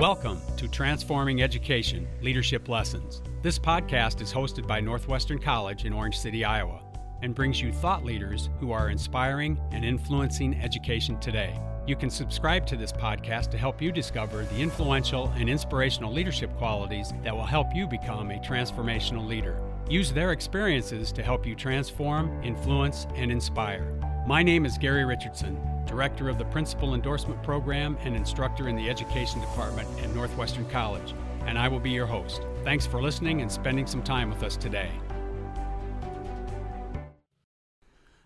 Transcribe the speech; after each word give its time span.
Welcome 0.00 0.42
to 0.56 0.66
Transforming 0.66 1.40
Education 1.40 2.08
Leadership 2.20 2.68
Lessons. 2.68 3.22
This 3.42 3.60
podcast 3.60 4.20
is 4.20 4.32
hosted 4.32 4.66
by 4.66 4.80
Northwestern 4.80 5.38
College 5.38 5.84
in 5.84 5.92
Orange 5.92 6.18
City, 6.18 6.44
Iowa, 6.44 6.82
and 7.22 7.32
brings 7.32 7.60
you 7.60 7.72
thought 7.72 8.04
leaders 8.04 8.50
who 8.58 8.72
are 8.72 8.90
inspiring 8.90 9.56
and 9.70 9.84
influencing 9.84 10.60
education 10.60 11.20
today. 11.20 11.56
You 11.86 11.94
can 11.94 12.10
subscribe 12.10 12.66
to 12.66 12.76
this 12.76 12.92
podcast 12.92 13.52
to 13.52 13.56
help 13.56 13.80
you 13.80 13.92
discover 13.92 14.42
the 14.42 14.60
influential 14.60 15.32
and 15.36 15.48
inspirational 15.48 16.12
leadership 16.12 16.52
qualities 16.56 17.12
that 17.22 17.34
will 17.34 17.46
help 17.46 17.68
you 17.72 17.86
become 17.86 18.32
a 18.32 18.40
transformational 18.40 19.24
leader. 19.24 19.60
Use 19.88 20.12
their 20.12 20.32
experiences 20.32 21.12
to 21.12 21.22
help 21.22 21.46
you 21.46 21.54
transform, 21.54 22.42
influence, 22.42 23.06
and 23.14 23.30
inspire. 23.30 23.96
My 24.26 24.42
name 24.42 24.64
is 24.64 24.78
Gary 24.78 25.04
Richardson, 25.04 25.60
Director 25.84 26.30
of 26.30 26.38
the 26.38 26.46
Principal 26.46 26.94
Endorsement 26.94 27.42
Program 27.42 27.98
and 28.04 28.16
instructor 28.16 28.70
in 28.70 28.74
the 28.74 28.88
Education 28.88 29.38
Department 29.42 29.86
at 30.02 30.14
Northwestern 30.14 30.66
College, 30.70 31.14
and 31.44 31.58
I 31.58 31.68
will 31.68 31.78
be 31.78 31.90
your 31.90 32.06
host. 32.06 32.40
Thanks 32.62 32.86
for 32.86 33.02
listening 33.02 33.42
and 33.42 33.52
spending 33.52 33.86
some 33.86 34.02
time 34.02 34.30
with 34.30 34.42
us 34.42 34.56
today. 34.56 34.90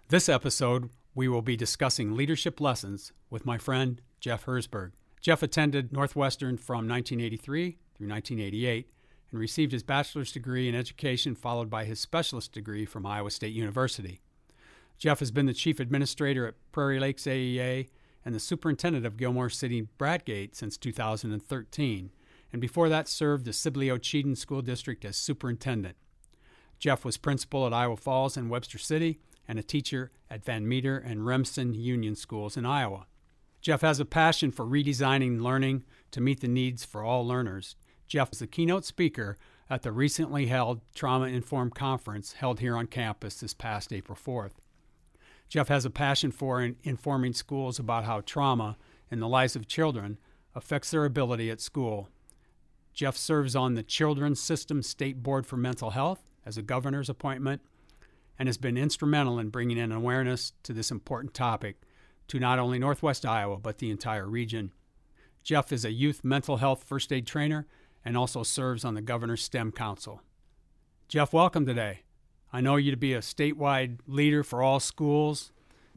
This 0.09 0.29
episode, 0.29 0.91
we 1.17 1.27
will 1.27 1.43
be 1.43 1.57
discussing 1.57 2.15
leadership 2.15 2.61
lessons 2.61 3.11
with 3.29 3.45
my 3.45 3.59
friend 3.59 4.01
Jeff 4.21 4.45
Herzberg. 4.47 4.93
Jeff 5.21 5.43
attended 5.43 5.93
Northwestern 5.93 6.59
from 6.59 6.89
1983 6.89 7.77
through 7.97 8.09
1988 8.09 8.89
and 9.33 9.41
received 9.41 9.73
his 9.73 9.83
bachelor's 9.83 10.31
degree 10.31 10.69
in 10.69 10.77
education, 10.77 11.35
followed 11.35 11.69
by 11.69 11.85
his 11.87 11.99
specialist 11.99 12.53
degree 12.53 12.85
from 12.85 13.05
Iowa 13.05 13.33
State 13.33 13.53
University. 13.53 14.21
Jeff 14.99 15.21
has 15.21 15.31
been 15.31 15.47
the 15.47 15.55
chief 15.55 15.79
administrator 15.79 16.47
at 16.47 16.55
Prairie 16.73 16.99
Lakes 16.99 17.23
AEA 17.23 17.89
and 18.25 18.35
the 18.35 18.41
superintendent 18.41 19.07
of 19.07 19.17
Gilmore 19.17 19.49
City 19.49 19.87
Bradgate 19.97 20.57
since 20.57 20.77
2013, 20.77 22.11
and 22.53 22.61
before 22.61 22.89
that 22.89 23.09
served 23.09 23.45
the 23.45 23.53
Sibley 23.53 23.87
Ocheyedan 23.87 24.37
School 24.37 24.61
District 24.61 25.05
as 25.05 25.17
superintendent. 25.17 25.97
Jeff 26.81 27.05
was 27.05 27.17
principal 27.17 27.67
at 27.67 27.73
Iowa 27.73 27.97
Falls 27.97 28.37
and 28.37 28.51
Webster 28.51 28.79
City 28.79 29.21
and 29.47 29.59
a 29.59 29.63
teacher 29.63 30.11
at 30.29 30.45
Van 30.45 30.69
Meter 30.69 30.99
and 30.99 31.25
Remsen 31.25 31.75
Union 31.75 32.17
Schools 32.17 32.57
in 32.57 32.67
Iowa. 32.67 33.07
Jeff 33.61 33.81
has 33.81 34.01
a 34.01 34.05
passion 34.05 34.51
for 34.51 34.65
redesigning 34.65 35.41
learning 35.41 35.85
to 36.11 36.21
meet 36.21 36.41
the 36.41 36.49
needs 36.49 36.85
for 36.85 37.03
all 37.03 37.27
learners. 37.27 37.77
Jeff 38.07 38.31
was 38.31 38.39
the 38.41 38.47
keynote 38.47 38.85
speaker 38.85 39.37
at 39.71 39.83
the 39.83 39.93
recently 39.93 40.47
held 40.47 40.81
Trauma 40.95 41.27
Informed 41.27 41.75
Conference 41.75 42.35
held 42.35 42.61
here 42.61 42.77
on 42.77 42.87
campus 42.87 43.41
this 43.41 43.55
past 43.55 43.93
April 43.93 44.17
4th. 44.17 44.53
Jeff 45.49 45.69
has 45.69 45.85
a 45.85 45.91
passion 45.91 46.31
for 46.31 46.61
in 46.61 46.77
informing 46.83 47.33
schools 47.33 47.79
about 47.79 48.05
how 48.05 48.21
trauma 48.21 48.77
in 49.11 49.21
the 49.21 49.29
lives 49.29 49.57
of 49.57 49.67
children 49.67 50.19
affects 50.55 50.91
their 50.91 51.05
ability 51.05 51.51
at 51.51 51.61
school. 51.61 52.09
Jeff 52.93 53.17
serves 53.17 53.57
on 53.57 53.75
the 53.75 53.83
Children's 53.83 54.41
System 54.41 54.83
State 54.83 55.23
Board 55.23 55.47
for 55.47 55.57
Mental 55.57 55.91
Health 55.91 56.21
as 56.45 56.59
a 56.59 56.63
governor's 56.63 57.09
appointment 57.09 57.63
and 58.39 58.49
has 58.49 58.59
been 58.59 58.77
instrumental 58.77 59.39
in 59.39 59.49
bringing 59.49 59.79
in 59.79 59.93
awareness 59.93 60.53
to 60.65 60.73
this 60.73 60.91
important 60.91 61.33
topic 61.33 61.81
to 62.29 62.39
not 62.39 62.59
only 62.59 62.79
Northwest 62.79 63.25
Iowa 63.25 63.59
but 63.59 63.79
the 63.79 63.91
entire 63.91 64.27
region. 64.27 64.73
Jeff 65.43 65.73
is 65.73 65.85
a 65.85 65.93
youth 65.93 66.25
mental 66.25 66.59
health 66.59 66.85
first 66.85 67.13
aid 67.13 67.27
trainer 67.27 67.67
and 68.05 68.17
also 68.17 68.43
serves 68.43 68.85
on 68.85 68.95
the 68.95 69.01
Governor's 69.01 69.43
STEM 69.43 69.73
Council. 69.73 70.21
Jeff, 71.09 71.33
welcome 71.33 71.65
today. 71.65 72.01
I 72.53 72.61
know 72.61 72.77
you 72.77 72.91
to 72.91 72.97
be 72.97 73.15
a 73.15 73.21
statewide 73.21 73.99
leader 74.07 74.43
for 74.43 74.63
all 74.63 74.81
schools. 74.81 75.53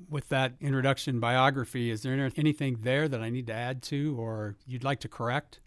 With 0.10 0.30
that 0.30 0.54
introduction 0.60 1.20
biography, 1.20 1.92
is 1.92 2.02
there 2.02 2.32
anything 2.36 2.80
there 2.82 3.08
that 3.08 3.22
I 3.22 3.30
need 3.30 3.46
to 3.48 3.54
add 3.54 3.84
to 3.84 4.16
or 4.20 4.56
you'd 4.66 4.84
like 4.84 5.00
to 5.02 5.08
correct? 5.08 5.60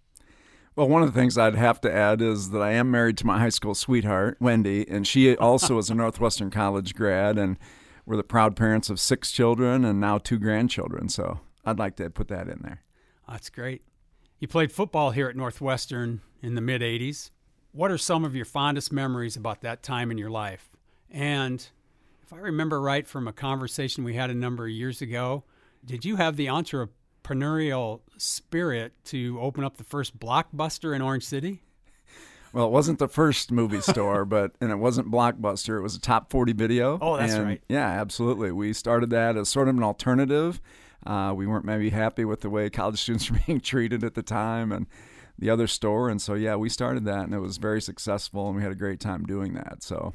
Well, 0.75 0.89
one 0.89 1.03
of 1.05 1.15
the 1.15 1.19
things 1.19 1.39
I'd 1.39 1.55
have 1.55 1.81
to 1.83 1.93
add 1.93 2.21
is 2.21 2.51
that 2.51 2.61
I 2.61 2.73
am 2.73 2.91
married 2.91 3.17
to 3.19 3.27
my 3.27 3.39
high 3.39 3.51
school 3.51 3.77
sweetheart, 3.77 4.37
Wendy, 4.41 4.89
and 4.89 5.07
she 5.07 5.37
also 5.37 5.79
is 5.79 5.89
a 5.89 5.95
Northwestern 5.95 6.51
College 6.51 6.97
grad, 6.97 7.39
and 7.39 7.59
we're 8.05 8.17
the 8.17 8.25
proud 8.25 8.57
parents 8.57 8.91
of 8.91 8.99
six 8.99 9.31
children 9.31 9.85
and 9.85 10.01
now 10.01 10.19
two 10.19 10.39
grandchildren. 10.39 11.09
So 11.09 11.39
I'd 11.65 11.79
like 11.79 11.95
to 11.97 12.11
put 12.11 12.27
that 12.29 12.49
in 12.49 12.61
there. 12.63 12.83
That's 13.29 13.51
great. 13.51 13.83
You 14.41 14.49
played 14.49 14.73
football 14.73 15.13
here 15.13 15.29
at 15.29 15.37
Northwestern 15.37 16.23
in 16.43 16.57
the 16.57 16.61
mid 16.61 16.83
80s. 16.83 17.31
What 17.71 17.93
are 17.93 17.99
some 17.99 18.25
of 18.25 18.35
your 18.35 18.45
fondest 18.45 18.93
memories 18.93 19.37
about 19.37 19.61
that 19.61 19.83
time 19.83 20.11
in 20.11 20.19
your 20.19 20.31
life? 20.31 20.74
And 21.15 21.65
if 22.25 22.33
I 22.33 22.39
remember 22.39 22.81
right 22.81 23.07
from 23.07 23.29
a 23.29 23.33
conversation 23.33 24.03
we 24.03 24.15
had 24.15 24.31
a 24.31 24.35
number 24.35 24.65
of 24.65 24.71
years 24.71 25.01
ago, 25.01 25.45
did 25.85 26.05
you 26.05 26.17
have 26.17 26.37
the 26.37 26.47
entrepreneurial 26.47 28.01
spirit 28.19 28.93
to 29.05 29.39
open 29.41 29.63
up 29.63 29.77
the 29.77 29.85
first 29.85 30.19
blockbuster 30.19 30.95
in 30.95 31.01
Orange 31.01 31.25
City? 31.25 31.63
Well, 32.53 32.67
it 32.67 32.73
wasn't 32.73 32.99
the 32.99 33.09
first 33.09 33.53
movie 33.53 33.81
store, 33.81 34.25
but 34.27 34.57
and 34.61 34.73
it 34.73 34.77
wasn't 34.77 35.11
Blockbuster. 35.11 35.79
It 35.79 35.83
was 35.83 35.95
a 35.97 36.01
top 36.01 36.31
forty 36.31 36.53
video. 36.53 36.99
Oh, 37.01 37.17
that's 37.17 37.35
and, 37.35 37.45
right. 37.45 37.63
Yeah, 37.69 37.89
absolutely. 37.89 38.53
We 38.53 38.73
started 38.73 39.11
that 39.11 39.37
as 39.37 39.49
sort 39.49 39.69
of 39.69 39.77
an 39.77 39.83
alternative. 39.83 40.61
Uh, 41.05 41.33
we 41.37 41.47
weren't 41.47 41.65
maybe 41.65 41.91
happy 41.91 42.25
with 42.25 42.41
the 42.41 42.51
way 42.51 42.71
college 42.71 42.99
students 43.03 43.31
were 43.31 43.39
being 43.47 43.61
treated 43.61 44.03
at 44.03 44.15
the 44.15 44.23
time, 44.23 44.73
and 44.73 44.87
the 45.39 45.51
other 45.51 45.67
store. 45.67 46.09
And 46.09 46.23
so, 46.23 46.35
yeah, 46.35 46.57
we 46.57 46.69
started 46.69 47.05
that, 47.05 47.25
and 47.25 47.35
it 47.35 47.41
was 47.41 47.57
very 47.59 47.83
successful, 47.83 48.49
and 48.49 48.57
we 48.57 48.63
had 48.63 48.73
a 48.73 48.77
great 48.77 49.01
time 49.01 49.25
doing 49.25 49.55
that. 49.55 49.83
So, 49.83 50.15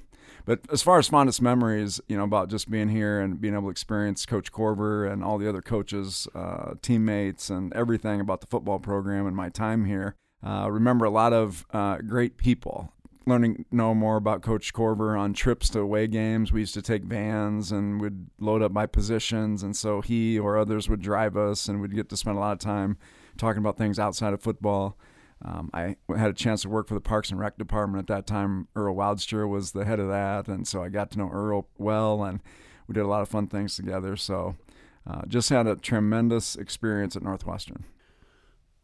but 0.50 0.62
as 0.72 0.82
far 0.82 0.98
as 0.98 1.08
fondest 1.08 1.44
memories, 1.44 2.02
you 2.08 2.18
know, 2.18 2.24
about 2.24 2.50
just 2.50 2.72
being 2.72 2.90
here 2.90 3.20
and 3.20 3.40
being 3.40 3.54
able 3.54 3.66
to 3.66 3.70
experience 3.70 4.26
Coach 4.26 4.52
Korver 4.52 5.08
and 5.08 5.24
all 5.24 5.38
the 5.38 5.48
other 5.48 5.62
coaches, 5.62 6.28
uh, 6.34 6.74
teammates, 6.82 7.52
and 7.52 7.72
everything 7.74 8.20
about 8.20 8.42
the 8.42 8.48
football 8.48 8.80
program 8.80 9.28
and 9.28 9.36
my 9.36 9.50
time 9.50 9.86
here, 9.86 10.16
uh, 10.44 10.68
remember 10.72 11.06
a 11.06 11.12
lot 11.12 11.34
of 11.34 11.68
uh, 11.72 11.98
great 11.98 12.38
people. 12.38 12.92
Learning 13.28 13.64
know 13.72 13.94
more 13.94 14.18
about 14.18 14.42
Coach 14.42 14.74
Korver 14.74 15.16
on 15.16 15.34
trips 15.34 15.70
to 15.70 15.82
away 15.82 16.08
games. 16.08 16.52
We 16.52 16.62
used 16.62 16.74
to 16.74 16.82
take 16.82 17.04
vans 17.04 17.72
and 17.72 18.02
would 18.02 18.32
load 18.40 18.64
up 18.64 18.72
my 18.72 18.88
positions, 18.88 19.62
and 19.62 19.78
so 19.78 20.02
he 20.02 20.40
or 20.40 20.58
others 20.58 20.90
would 20.90 21.04
drive 21.04 21.38
us, 21.38 21.68
and 21.68 21.80
we'd 21.80 21.94
get 21.94 22.10
to 22.10 22.18
spend 22.18 22.38
a 22.38 22.40
lot 22.40 22.54
of 22.54 22.60
time 22.60 22.98
talking 23.38 23.60
about 23.60 23.78
things 23.78 24.00
outside 24.00 24.34
of 24.34 24.42
football. 24.42 24.98
Um, 25.44 25.70
I 25.74 25.96
had 26.10 26.30
a 26.30 26.34
chance 26.34 26.64
to 26.64 26.70
work 26.70 26.88
for 26.88 26.96
the 26.96 27.02
Parks 27.02 27.30
and 27.32 27.40
Rec 27.40 27.58
department 27.58 28.02
at 28.02 28.14
that 28.14 28.28
time. 28.28 28.68
Earl 28.76 28.96
Woudstra 28.96 29.48
was 29.48 29.72
the 29.72 29.86
head 29.86 30.00
of 30.00 30.10
that, 30.10 30.48
and 30.48 30.68
so 30.68 30.84
I 30.84 30.90
got 30.90 31.12
to 31.12 31.18
know 31.18 31.30
Earl 31.30 31.68
well, 31.78 32.24
and 32.24 32.42
we 32.88 32.94
did 32.94 33.04
a 33.04 33.08
lot 33.08 33.22
of 33.22 33.30
fun 33.30 33.48
things 33.48 33.76
together. 33.76 34.18
So, 34.18 34.56
uh, 35.08 35.22
just 35.28 35.50
had 35.50 35.66
a 35.66 35.76
tremendous 35.76 36.56
experience 36.56 37.16
at 37.16 37.24
Northwestern. 37.24 37.86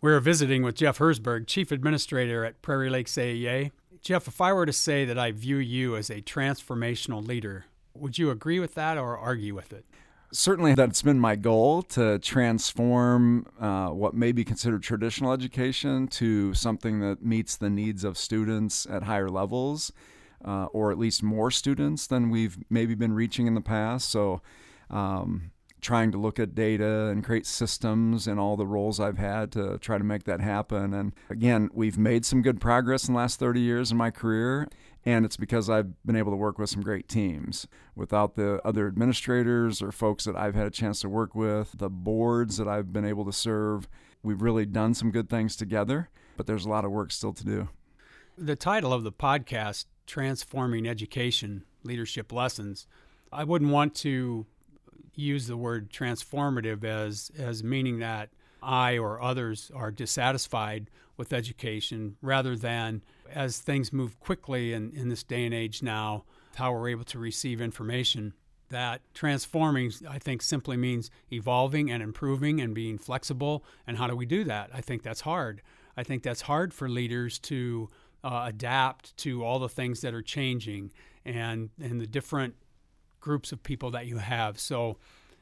We're 0.01 0.19
visiting 0.19 0.63
with 0.63 0.75
Jeff 0.75 0.99
Herzberg, 0.99 1.47
Chief 1.47 1.71
Administrator 1.71 2.45
at 2.45 2.61
Prairie 2.61 2.89
Lakes 2.89 3.13
AEA. 3.15 3.71
Jeff, 4.01 4.27
if 4.27 4.39
I 4.39 4.53
were 4.53 4.65
to 4.65 4.73
say 4.73 5.03
that 5.03 5.17
I 5.17 5.31
view 5.31 5.57
you 5.57 5.95
as 5.95 6.09
a 6.09 6.21
transformational 6.21 7.25
leader, 7.25 7.65
would 7.95 8.17
you 8.17 8.29
agree 8.29 8.59
with 8.59 8.75
that 8.75 8.97
or 8.97 9.17
argue 9.17 9.55
with 9.55 9.73
it? 9.73 9.85
Certainly 10.31 10.73
that's 10.75 11.01
been 11.01 11.19
my 11.19 11.35
goal 11.35 11.81
to 11.81 12.19
transform 12.19 13.47
uh, 13.59 13.87
what 13.89 14.13
may 14.13 14.31
be 14.31 14.43
considered 14.43 14.83
traditional 14.83 15.31
education 15.31 16.07
to 16.07 16.53
something 16.53 16.99
that 16.99 17.23
meets 17.23 17.55
the 17.55 17.69
needs 17.69 18.03
of 18.03 18.17
students 18.17 18.85
at 18.89 19.03
higher 19.03 19.29
levels 19.29 19.91
uh, 20.43 20.65
or 20.65 20.91
at 20.91 20.97
least 20.97 21.23
more 21.23 21.49
students 21.49 22.07
than 22.07 22.29
we've 22.29 22.57
maybe 22.69 22.95
been 22.95 23.13
reaching 23.13 23.47
in 23.47 23.53
the 23.53 23.61
past 23.61 24.09
so 24.09 24.41
um, 24.89 25.51
trying 25.85 26.11
to 26.11 26.17
look 26.17 26.39
at 26.39 26.55
data 26.55 27.07
and 27.07 27.23
create 27.23 27.45
systems 27.45 28.27
and 28.27 28.39
all 28.39 28.57
the 28.57 28.65
roles 28.65 28.99
I've 28.99 29.19
had 29.19 29.51
to 29.51 29.77
try 29.77 29.99
to 29.99 30.03
make 30.03 30.23
that 30.23 30.41
happen. 30.41 30.95
And 30.95 31.13
again, 31.29 31.69
we've 31.73 31.97
made 31.97 32.25
some 32.25 32.41
good 32.41 32.59
progress 32.59 33.07
in 33.07 33.13
the 33.13 33.19
last 33.19 33.39
30 33.39 33.59
years 33.59 33.91
in 33.91 33.97
my 33.97 34.09
career 34.09 34.67
and 35.05 35.23
it's 35.23 35.37
because 35.37 35.69
I've 35.69 36.03
been 36.03 36.15
able 36.15 36.31
to 36.31 36.37
work 36.37 36.57
with 36.57 36.69
some 36.69 36.81
great 36.81 37.07
teams. 37.07 37.67
Without 37.95 38.35
the 38.35 38.59
other 38.65 38.87
administrators 38.87 39.81
or 39.81 39.91
folks 39.91 40.23
that 40.25 40.35
I've 40.35 40.55
had 40.55 40.65
a 40.65 40.71
chance 40.71 41.01
to 41.01 41.09
work 41.09 41.35
with, 41.35 41.77
the 41.77 41.89
boards 41.89 42.57
that 42.57 42.67
I've 42.67 42.91
been 42.91 43.05
able 43.05 43.25
to 43.25 43.33
serve, 43.33 43.87
we've 44.23 44.41
really 44.41 44.65
done 44.65 44.95
some 44.95 45.11
good 45.11 45.29
things 45.29 45.55
together, 45.55 46.09
but 46.37 46.47
there's 46.47 46.65
a 46.65 46.69
lot 46.69 46.85
of 46.85 46.91
work 46.91 47.11
still 47.11 47.33
to 47.33 47.45
do. 47.45 47.69
The 48.37 48.55
title 48.55 48.91
of 48.91 49.03
the 49.03 49.11
podcast, 49.11 49.85
Transforming 50.07 50.87
Education 50.87 51.63
Leadership 51.83 52.31
Lessons, 52.31 52.87
I 53.31 53.43
wouldn't 53.43 53.71
want 53.71 53.95
to 53.95 54.45
use 55.13 55.47
the 55.47 55.55
word 55.55 55.91
transformative 55.91 56.83
as, 56.83 57.31
as 57.37 57.63
meaning 57.63 57.99
that 57.99 58.29
I 58.61 58.97
or 58.97 59.21
others 59.21 59.71
are 59.73 59.91
dissatisfied 59.91 60.89
with 61.15 61.31
education 61.31 62.17
rather 62.21 62.55
than 62.57 63.03
as 63.31 63.59
things 63.59 63.91
move 63.91 64.19
quickly 64.19 64.73
in, 64.73 64.91
in 64.91 65.09
this 65.09 65.23
day 65.23 65.45
and 65.45 65.53
age 65.53 65.81
now, 65.81 66.25
how 66.55 66.71
we're 66.71 66.89
able 66.89 67.03
to 67.05 67.19
receive 67.19 67.61
information. 67.61 68.33
That 68.69 69.01
transforming, 69.13 69.91
I 70.09 70.19
think, 70.19 70.41
simply 70.41 70.75
means 70.77 71.11
evolving 71.31 71.91
and 71.91 72.01
improving 72.01 72.59
and 72.59 72.73
being 72.73 72.97
flexible. 72.97 73.63
And 73.85 73.97
how 73.97 74.07
do 74.07 74.15
we 74.15 74.25
do 74.25 74.43
that? 74.45 74.71
I 74.73 74.81
think 74.81 75.03
that's 75.03 75.21
hard. 75.21 75.61
I 75.95 76.03
think 76.03 76.23
that's 76.23 76.41
hard 76.41 76.73
for 76.73 76.89
leaders 76.89 77.37
to 77.39 77.89
uh, 78.23 78.45
adapt 78.47 79.15
to 79.17 79.43
all 79.43 79.59
the 79.59 79.69
things 79.69 80.01
that 80.01 80.13
are 80.13 80.23
changing 80.23 80.91
and, 81.23 81.69
and 81.79 82.01
the 82.01 82.07
different 82.07 82.55
groups 83.19 83.51
of 83.51 83.61
people 83.63 83.91
that 83.91 84.07
you 84.07 84.17
have. 84.17 84.59
So 84.59 84.97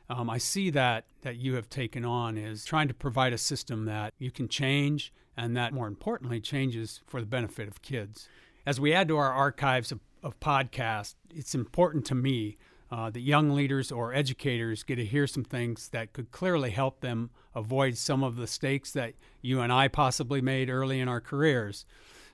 um, 0.10 0.30
I 0.30 0.38
see 0.38 0.70
that 0.72 1.06
that 1.22 1.38
you 1.38 1.56
have 1.56 1.70
taken 1.70 2.04
on 2.04 2.38
is 2.38 2.66
trying 2.66 2.88
to 2.88 2.94
provide 2.94 3.34
a 3.34 3.38
system 3.38 3.86
that 3.86 4.14
you 4.18 4.32
can 4.32 4.48
change 4.48 5.14
and 5.36 5.56
that 5.58 5.74
more 5.74 5.88
importantly 5.88 6.40
changes 6.40 7.02
for 7.08 7.20
the 7.20 7.28
benefit 7.28 7.68
of 7.68 7.82
kids. 7.82 8.28
As 8.66 8.80
we 8.80 8.94
add 8.94 9.08
to 9.10 9.18
our 9.18 9.32
archives 9.32 9.92
of, 9.92 10.00
of 10.22 10.40
podcasts, 10.40 11.16
it's 11.34 11.56
important 11.56 12.06
to 12.06 12.16
me 12.16 12.58
uh, 12.92 13.10
that 13.10 13.22
young 13.22 13.50
leaders 13.50 13.92
or 13.92 14.14
educators 14.14 14.84
get 14.84 14.98
to 14.98 15.06
hear 15.06 15.26
some 15.26 15.44
things 15.44 15.90
that 15.90 16.14
could 16.14 16.32
clearly 16.32 16.70
help 16.70 17.02
them 17.02 17.32
avoid 17.56 17.98
some 17.98 18.24
of 18.24 18.36
the 18.36 18.42
mistakes 18.42 18.92
that 18.92 19.16
you 19.42 19.62
and 19.62 19.74
I 19.74 19.88
possibly 19.88 20.42
made 20.42 20.70
early 20.70 21.00
in 21.00 21.08
our 21.08 21.20
careers. 21.20 21.86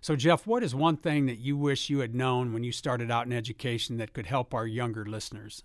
So, 0.01 0.15
Jeff, 0.15 0.45
what 0.45 0.63
is 0.63 0.75
one 0.75 0.97
thing 0.97 1.25
that 1.25 1.39
you 1.39 1.57
wish 1.57 1.89
you 1.89 1.99
had 1.99 2.13
known 2.13 2.53
when 2.53 2.63
you 2.63 2.71
started 2.71 3.09
out 3.09 3.25
in 3.25 3.33
education 3.33 3.97
that 3.97 4.13
could 4.13 4.25
help 4.25 4.53
our 4.53 4.67
younger 4.67 5.05
listeners? 5.05 5.63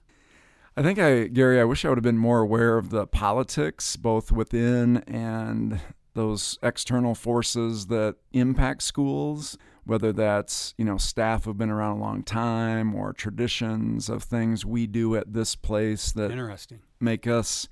I 0.76 0.82
think 0.82 0.98
I, 0.98 1.28
Gary, 1.28 1.60
I 1.60 1.64
wish 1.64 1.84
I 1.84 1.88
would 1.88 1.98
have 1.98 2.04
been 2.04 2.18
more 2.18 2.40
aware 2.40 2.78
of 2.78 2.90
the 2.90 3.06
politics, 3.06 3.96
both 3.96 4.32
within 4.32 4.98
and 5.06 5.80
those 6.14 6.58
external 6.62 7.14
forces 7.14 7.86
that 7.86 8.16
impact 8.32 8.82
schools, 8.82 9.58
whether 9.84 10.12
that's, 10.12 10.74
you 10.78 10.84
know, 10.84 10.96
staff 10.96 11.44
who've 11.44 11.58
been 11.58 11.70
around 11.70 11.98
a 11.98 12.00
long 12.00 12.22
time 12.22 12.94
or 12.94 13.12
traditions 13.12 14.08
of 14.08 14.22
things 14.22 14.64
we 14.64 14.86
do 14.86 15.16
at 15.16 15.32
this 15.32 15.54
place 15.56 16.12
that 16.12 16.30
Interesting. 16.30 16.80
make 17.00 17.26
us 17.26 17.68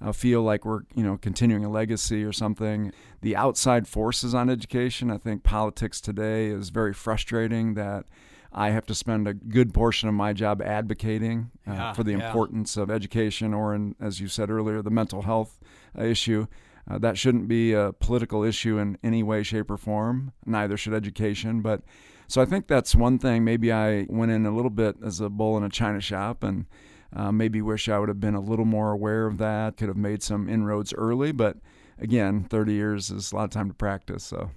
uh, 0.00 0.12
feel 0.12 0.42
like 0.42 0.64
we're, 0.64 0.82
you 0.94 1.02
know, 1.02 1.16
continuing 1.16 1.64
a 1.64 1.70
legacy 1.70 2.22
or 2.22 2.32
something. 2.32 2.92
The 3.22 3.34
outside 3.34 3.88
forces 3.88 4.34
on 4.34 4.50
education, 4.50 5.10
I 5.10 5.16
think 5.16 5.42
politics 5.42 6.00
today 6.00 6.46
is 6.48 6.68
very 6.68 6.92
frustrating 6.92 7.74
that 7.74 8.04
I 8.52 8.70
have 8.70 8.86
to 8.86 8.94
spend 8.94 9.26
a 9.26 9.34
good 9.34 9.74
portion 9.74 10.08
of 10.08 10.14
my 10.14 10.32
job 10.32 10.62
advocating 10.62 11.50
uh, 11.66 11.72
Yeah, 11.72 11.92
for 11.94 12.04
the 12.04 12.12
yeah. 12.12 12.26
importance 12.26 12.76
of 12.76 12.90
education, 12.90 13.52
or, 13.54 13.74
in, 13.74 13.94
as 14.00 14.20
you 14.20 14.28
said 14.28 14.50
earlier, 14.50 14.82
the 14.82 14.90
mental 14.90 15.22
health 15.22 15.58
issue. 15.98 16.46
Uh, 16.88 16.98
that 16.98 17.18
shouldn't 17.18 17.48
be 17.48 17.72
a 17.72 17.92
political 17.92 18.44
issue 18.44 18.78
in 18.78 18.96
any 19.02 19.22
way, 19.22 19.42
shape, 19.42 19.70
or 19.70 19.76
form. 19.76 20.32
Neither 20.44 20.76
should 20.76 20.94
education. 20.94 21.60
But 21.60 21.82
so 22.28 22.40
I 22.40 22.44
think 22.44 22.68
that's 22.68 22.94
one 22.94 23.18
thing. 23.18 23.44
Maybe 23.44 23.72
I 23.72 24.06
went 24.08 24.32
in 24.32 24.46
a 24.46 24.54
little 24.54 24.70
bit 24.70 24.96
as 25.04 25.20
a 25.20 25.28
bull 25.28 25.56
in 25.56 25.64
a 25.64 25.68
china 25.68 26.00
shop, 26.00 26.42
and 26.42 26.66
uh, 27.14 27.32
maybe 27.32 27.60
wish 27.60 27.88
I 27.88 27.98
would 27.98 28.08
have 28.08 28.20
been 28.20 28.34
a 28.34 28.40
little 28.40 28.64
more 28.64 28.92
aware 28.92 29.26
of 29.26 29.38
that. 29.38 29.76
Could 29.76 29.88
have 29.88 29.96
made 29.96 30.22
some 30.22 30.48
inroads 30.48 30.94
early, 30.94 31.32
but 31.32 31.56
again, 31.98 32.44
30 32.44 32.72
years 32.72 33.10
is 33.10 33.32
a 33.32 33.36
lot 33.36 33.44
of 33.44 33.50
time 33.50 33.68
to 33.68 33.74
practice. 33.74 34.24
So. 34.24 34.50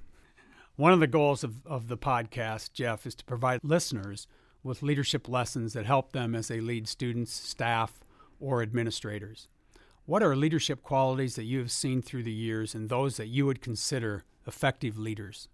One 0.76 0.94
of 0.94 1.00
the 1.00 1.08
goals 1.08 1.44
of, 1.44 1.66
of 1.66 1.88
the 1.88 1.98
podcast, 1.98 2.74
Jeff, 2.74 3.06
is 3.06 3.16
to 3.16 3.26
provide 3.26 3.62
listeners 3.64 4.28
with 4.64 4.84
leadership 4.84 5.28
lessons 5.28 5.74
that 5.74 5.86
help 5.86 6.12
them 6.12 6.36
as 6.36 6.48
they 6.48 6.62
lead 6.62 6.88
students, 6.88 7.34
staff, 7.34 8.04
or 8.40 8.62
administrators. 8.62 9.48
What 10.10 10.24
are 10.24 10.36
leadership 10.36 10.82
qualities 10.82 11.36
that 11.36 11.44
you 11.44 11.60
have 11.60 11.70
seen 11.70 12.02
through 12.02 12.24
the 12.24 12.32
years 12.32 12.74
and 12.74 12.90
those 12.90 13.18
that 13.18 13.28
you 13.28 13.46
would 13.46 13.62
consider 13.62 14.24
effective 14.48 14.98
leaders? 14.98 15.50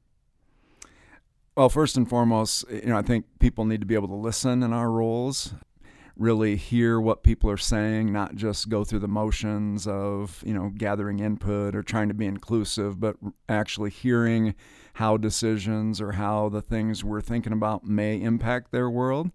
Well, 1.57 1.67
first 1.67 1.97
and 1.97 2.07
foremost, 2.07 2.63
you 2.71 2.85
know, 2.85 2.97
I 2.97 3.01
think 3.01 3.25
people 3.39 3.65
need 3.65 3.81
to 3.81 3.85
be 3.85 3.95
able 3.95 4.07
to 4.07 4.15
listen 4.15 4.63
in 4.63 4.71
our 4.71 4.89
roles, 4.89 5.53
really 6.15 6.55
hear 6.55 7.01
what 7.01 7.21
people 7.21 7.49
are 7.49 7.57
saying, 7.57 8.13
not 8.13 8.35
just 8.35 8.69
go 8.69 8.85
through 8.85 8.99
the 8.99 9.09
motions 9.09 9.87
of, 9.87 10.41
you 10.47 10.53
know, 10.53 10.71
gathering 10.73 11.19
input 11.19 11.75
or 11.75 11.83
trying 11.83 12.07
to 12.07 12.13
be 12.13 12.25
inclusive, 12.25 12.97
but 12.97 13.17
actually 13.49 13.89
hearing 13.89 14.55
how 14.93 15.17
decisions 15.17 15.99
or 15.99 16.13
how 16.13 16.47
the 16.47 16.61
things 16.61 17.03
we're 17.03 17.19
thinking 17.19 17.51
about 17.51 17.83
may 17.83 18.21
impact 18.21 18.71
their 18.71 18.89
world. 18.89 19.31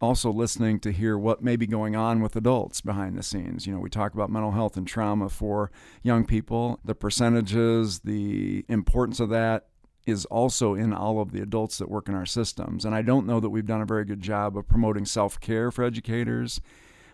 Also, 0.00 0.30
listening 0.30 0.78
to 0.80 0.92
hear 0.92 1.18
what 1.18 1.42
may 1.42 1.56
be 1.56 1.66
going 1.66 1.96
on 1.96 2.22
with 2.22 2.36
adults 2.36 2.80
behind 2.80 3.18
the 3.18 3.22
scenes. 3.22 3.66
You 3.66 3.74
know, 3.74 3.80
we 3.80 3.90
talk 3.90 4.14
about 4.14 4.30
mental 4.30 4.52
health 4.52 4.76
and 4.76 4.86
trauma 4.86 5.28
for 5.28 5.72
young 6.02 6.24
people, 6.24 6.78
the 6.84 6.94
percentages, 6.94 8.00
the 8.00 8.64
importance 8.68 9.18
of 9.18 9.28
that 9.30 9.66
is 10.06 10.24
also 10.26 10.74
in 10.74 10.92
all 10.92 11.20
of 11.20 11.32
the 11.32 11.42
adults 11.42 11.78
that 11.78 11.90
work 11.90 12.08
in 12.08 12.14
our 12.14 12.24
systems. 12.24 12.84
And 12.84 12.94
I 12.94 13.02
don't 13.02 13.26
know 13.26 13.40
that 13.40 13.50
we've 13.50 13.66
done 13.66 13.82
a 13.82 13.86
very 13.86 14.04
good 14.04 14.22
job 14.22 14.56
of 14.56 14.66
promoting 14.68 15.04
self 15.04 15.38
care 15.40 15.70
for 15.70 15.84
educators. 15.84 16.60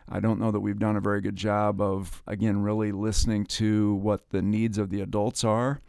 I 0.09 0.21
don't 0.21 0.39
know 0.39 0.51
that 0.51 0.61
we've 0.61 0.79
done 0.79 0.97
a 0.97 1.01
very 1.01 1.21
good 1.21 1.37
job 1.37 1.81
of, 1.81 2.23
again, 2.27 2.63
really 2.63 2.93
listening 2.93 3.47
to 3.47 3.95
what 3.95 4.31
the 4.31 4.43
needs 4.43 4.77
of 4.77 4.91
the 4.91 5.01
adults 5.01 5.43
are. 5.43 5.81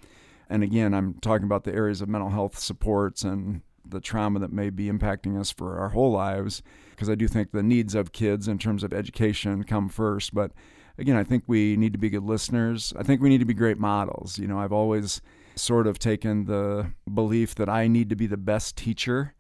And 0.49 0.63
again, 0.63 0.93
I'm 0.93 1.15
talking 1.15 1.45
about 1.45 1.63
the 1.65 1.73
areas 1.73 2.01
of 2.01 2.07
mental 2.07 2.29
health 2.29 2.57
supports 2.57 3.23
and 3.23 3.61
the 3.85 3.99
trauma 3.99 4.39
that 4.39 4.53
may 4.53 4.69
be 4.69 4.89
impacting 4.89 5.39
us 5.39 5.51
for 5.51 5.77
our 5.77 5.89
whole 5.89 6.11
lives, 6.11 6.63
because 6.95 7.09
I 7.09 7.15
do 7.15 7.27
think 7.27 7.51
the 7.51 7.63
needs 7.63 7.95
of 7.95 8.11
kids 8.11 8.47
in 8.47 8.57
terms 8.57 8.83
of 8.83 8.93
education 8.93 9.63
come 9.63 9.89
first. 9.89 10.33
But 10.33 10.51
again, 10.97 11.15
I 11.15 11.23
think 11.23 11.43
we 11.47 11.75
need 11.75 11.93
to 11.93 11.99
be 11.99 12.09
good 12.09 12.23
listeners. 12.23 12.93
I 12.97 13.03
think 13.03 13.21
we 13.21 13.29
need 13.29 13.39
to 13.39 13.45
be 13.45 13.53
great 13.53 13.77
models. 13.77 14.39
You 14.39 14.47
know, 14.47 14.59
I've 14.59 14.71
always 14.71 15.21
sort 15.55 15.87
of 15.87 15.99
taken 15.99 16.45
the 16.45 16.91
belief 17.13 17.55
that 17.55 17.69
I 17.69 17.87
need 17.87 18.09
to 18.09 18.15
be 18.15 18.27
the 18.27 18.37
best 18.37 18.75
teacher 18.75 19.33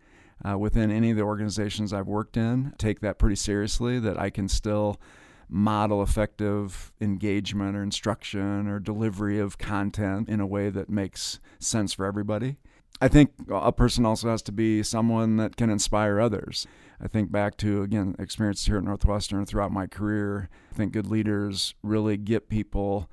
uh, 0.47 0.57
within 0.57 0.91
any 0.91 1.11
of 1.11 1.17
the 1.17 1.23
organizations 1.23 1.93
I've 1.93 2.07
worked 2.07 2.37
in. 2.37 2.73
Take 2.77 2.99
that 3.01 3.17
pretty 3.17 3.35
seriously, 3.35 3.99
that 3.99 4.19
I 4.19 4.29
can 4.29 4.47
still 4.47 4.99
model 5.47 6.01
effective 6.01 6.91
engagement 6.99 7.75
or 7.75 7.83
instruction 7.83 8.67
or 8.67 8.79
delivery 8.79 9.39
of 9.39 9.57
content 9.57 10.27
in 10.27 10.39
a 10.39 10.47
way 10.47 10.69
that 10.69 10.89
makes 10.89 11.39
sense 11.59 11.93
for 11.93 12.05
everybody. 12.05 12.57
I 13.01 13.07
think 13.07 13.31
a 13.49 13.71
person 13.71 14.05
also 14.05 14.29
has 14.29 14.41
to 14.43 14.51
be 14.51 14.81
someone 14.81 15.37
that 15.37 15.57
can 15.57 15.69
inspire 15.69 16.19
others. 16.19 16.65
I 17.05 17.07
think 17.07 17.31
back 17.31 17.55
to, 17.57 17.83
again, 17.83 18.15
experiences 18.17 18.65
here 18.65 18.79
at 18.79 18.83
Northwestern 18.83 19.45
throughout 19.45 19.71
my 19.71 19.85
career. 19.85 20.49
I 20.71 20.75
think 20.75 20.91
good 20.91 21.05
leaders 21.05 21.75
really 21.83 22.17
get 22.17 22.49
people 22.49 23.11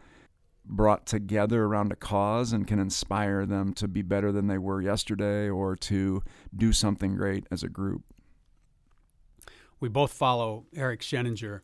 brought 0.64 1.04
together 1.04 1.64
around 1.64 1.92
a 1.92 1.96
cause 1.96 2.54
and 2.54 2.66
can 2.66 2.78
inspire 2.78 3.44
them 3.44 3.74
to 3.74 3.86
be 3.86 4.00
better 4.00 4.32
than 4.32 4.46
they 4.46 4.56
were 4.56 4.80
yesterday 4.80 5.46
or 5.46 5.76
to 5.76 6.22
do 6.56 6.72
something 6.72 7.16
great 7.16 7.44
as 7.50 7.62
a 7.62 7.68
group. 7.68 8.02
We 9.78 9.90
both 9.90 10.14
follow 10.14 10.64
Eric 10.74 11.02
Sheninger, 11.02 11.60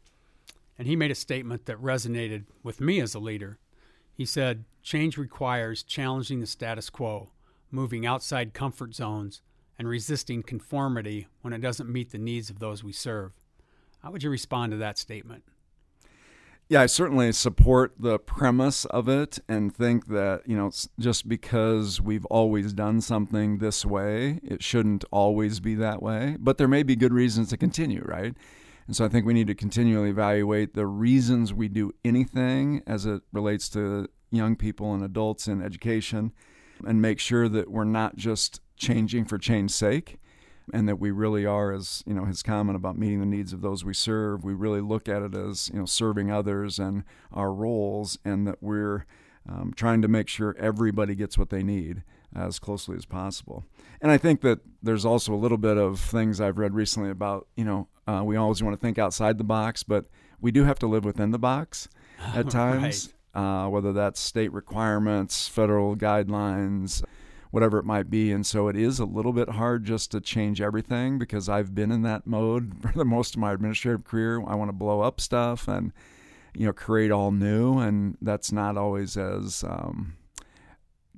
and 0.76 0.86
he 0.86 0.96
made 0.96 1.10
a 1.10 1.14
statement 1.14 1.64
that 1.64 1.80
resonated 1.80 2.44
with 2.62 2.78
me 2.78 3.00
as 3.00 3.14
a 3.14 3.18
leader. 3.18 3.58
He 4.12 4.26
said, 4.26 4.66
Change 4.82 5.16
requires 5.16 5.82
challenging 5.82 6.40
the 6.40 6.46
status 6.46 6.90
quo, 6.90 7.30
moving 7.70 8.04
outside 8.04 8.52
comfort 8.52 8.94
zones, 8.94 9.40
and 9.78 9.88
resisting 9.88 10.42
conformity 10.42 11.28
when 11.42 11.52
it 11.52 11.60
doesn't 11.60 11.88
meet 11.88 12.10
the 12.10 12.18
needs 12.18 12.50
of 12.50 12.58
those 12.58 12.82
we 12.82 12.92
serve. 12.92 13.32
How 14.02 14.10
would 14.10 14.22
you 14.22 14.30
respond 14.30 14.72
to 14.72 14.78
that 14.78 14.98
statement? 14.98 15.44
Yeah, 16.70 16.82
I 16.82 16.86
certainly 16.86 17.32
support 17.32 17.94
the 17.98 18.18
premise 18.18 18.84
of 18.84 19.08
it 19.08 19.38
and 19.48 19.74
think 19.74 20.08
that, 20.08 20.42
you 20.44 20.54
know, 20.54 20.70
just 21.00 21.26
because 21.26 21.98
we've 21.98 22.26
always 22.26 22.74
done 22.74 23.00
something 23.00 23.56
this 23.56 23.86
way, 23.86 24.38
it 24.42 24.62
shouldn't 24.62 25.04
always 25.10 25.60
be 25.60 25.74
that 25.76 26.02
way. 26.02 26.36
But 26.38 26.58
there 26.58 26.68
may 26.68 26.82
be 26.82 26.94
good 26.94 27.14
reasons 27.14 27.48
to 27.50 27.56
continue, 27.56 28.02
right? 28.04 28.34
And 28.86 28.94
so 28.94 29.06
I 29.06 29.08
think 29.08 29.24
we 29.24 29.32
need 29.32 29.46
to 29.46 29.54
continually 29.54 30.10
evaluate 30.10 30.74
the 30.74 30.86
reasons 30.86 31.54
we 31.54 31.68
do 31.68 31.92
anything 32.04 32.82
as 32.86 33.06
it 33.06 33.22
relates 33.32 33.70
to 33.70 34.08
young 34.30 34.54
people 34.54 34.92
and 34.92 35.02
adults 35.02 35.48
in 35.48 35.62
education 35.62 36.32
and 36.86 37.00
make 37.00 37.18
sure 37.18 37.48
that 37.48 37.70
we're 37.70 37.84
not 37.84 38.16
just 38.16 38.60
changing 38.78 39.24
for 39.24 39.38
change's 39.38 39.74
sake 39.74 40.18
and 40.72 40.88
that 40.88 40.96
we 40.96 41.10
really 41.10 41.46
are 41.46 41.72
as 41.72 42.02
you 42.06 42.14
know 42.14 42.24
his 42.24 42.42
comment 42.42 42.76
about 42.76 42.98
meeting 42.98 43.20
the 43.20 43.26
needs 43.26 43.52
of 43.52 43.60
those 43.60 43.84
we 43.84 43.94
serve 43.94 44.44
we 44.44 44.54
really 44.54 44.80
look 44.80 45.08
at 45.08 45.22
it 45.22 45.34
as 45.34 45.70
you 45.72 45.78
know 45.78 45.86
serving 45.86 46.30
others 46.30 46.78
and 46.78 47.04
our 47.32 47.52
roles 47.52 48.18
and 48.24 48.46
that 48.46 48.62
we're 48.62 49.04
um, 49.48 49.72
trying 49.74 50.02
to 50.02 50.08
make 50.08 50.28
sure 50.28 50.54
everybody 50.58 51.14
gets 51.14 51.38
what 51.38 51.48
they 51.48 51.62
need 51.62 52.02
as 52.36 52.58
closely 52.58 52.94
as 52.94 53.06
possible. 53.06 53.64
And 54.00 54.10
i 54.12 54.18
think 54.18 54.42
that 54.42 54.60
there's 54.82 55.04
also 55.04 55.34
a 55.34 55.36
little 55.36 55.58
bit 55.58 55.76
of 55.76 55.98
things 55.98 56.40
i've 56.40 56.58
read 56.58 56.74
recently 56.74 57.10
about 57.10 57.48
you 57.56 57.64
know 57.64 57.88
uh, 58.06 58.22
we 58.24 58.36
always 58.36 58.62
want 58.62 58.74
to 58.74 58.80
think 58.80 58.98
outside 58.98 59.38
the 59.38 59.44
box 59.44 59.82
but 59.82 60.06
we 60.40 60.50
do 60.50 60.64
have 60.64 60.78
to 60.80 60.86
live 60.86 61.04
within 61.04 61.30
the 61.30 61.38
box 61.38 61.88
at 62.34 62.50
times 62.50 63.14
uh, 63.34 63.66
whether 63.68 63.92
that's 63.92 64.20
state 64.20 64.52
requirements 64.52 65.48
federal 65.48 65.96
guidelines 65.96 67.02
whatever 67.50 67.78
it 67.78 67.84
might 67.84 68.10
be. 68.10 68.30
And 68.30 68.46
so 68.46 68.68
it 68.68 68.76
is 68.76 68.98
a 68.98 69.04
little 69.04 69.32
bit 69.32 69.50
hard 69.50 69.84
just 69.84 70.10
to 70.12 70.20
change 70.20 70.60
everything 70.60 71.18
because 71.18 71.48
I've 71.48 71.74
been 71.74 71.90
in 71.90 72.02
that 72.02 72.26
mode 72.26 72.74
for 72.82 72.92
the 72.92 73.04
most 73.04 73.34
of 73.34 73.40
my 73.40 73.52
administrative 73.52 74.04
career. 74.04 74.42
I 74.46 74.54
want 74.54 74.68
to 74.68 74.74
blow 74.74 75.00
up 75.00 75.20
stuff 75.20 75.68
and 75.68 75.92
you 76.54 76.66
know 76.66 76.72
create 76.72 77.10
all 77.10 77.30
new, 77.30 77.78
and 77.78 78.16
that's 78.20 78.52
not 78.52 78.76
always 78.76 79.16
as 79.16 79.64
um, 79.64 80.16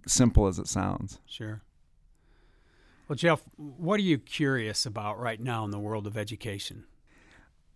simple 0.06 0.46
as 0.46 0.58
it 0.58 0.68
sounds. 0.68 1.20
Sure. 1.26 1.62
Well, 3.08 3.16
Jeff, 3.16 3.42
what 3.56 3.98
are 3.98 4.04
you 4.04 4.18
curious 4.18 4.86
about 4.86 5.18
right 5.18 5.40
now 5.40 5.64
in 5.64 5.72
the 5.72 5.78
world 5.80 6.06
of 6.06 6.16
education? 6.16 6.84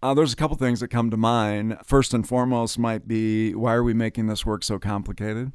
Uh, 0.01 0.15
there's 0.15 0.33
a 0.33 0.37
couple 0.37 0.57
things 0.57 0.81
that 0.81 0.89
come 0.89 1.11
to 1.11 1.17
mind. 1.17 1.79
First 1.83 2.13
and 2.13 2.29
foremost, 2.29 2.79
might 2.79 3.09
be 3.09 3.55
why 3.55 3.73
are 3.73 3.83
we 3.83 3.95
making 3.95 4.27
this 4.27 4.45
work 4.45 4.63
so 4.63 4.79
complicated? 4.79 5.53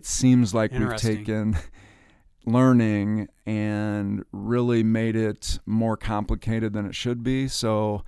It 0.00 0.06
seems 0.06 0.54
like 0.54 0.72
we've 0.72 0.96
taken 0.96 1.56
learning 2.52 3.28
and 3.46 4.24
really 4.32 4.82
made 4.82 5.16
it 5.16 5.58
more 5.66 5.96
complicated 5.96 6.72
than 6.72 6.86
it 6.86 6.94
should 6.94 7.22
be. 7.22 7.48
So 7.48 8.04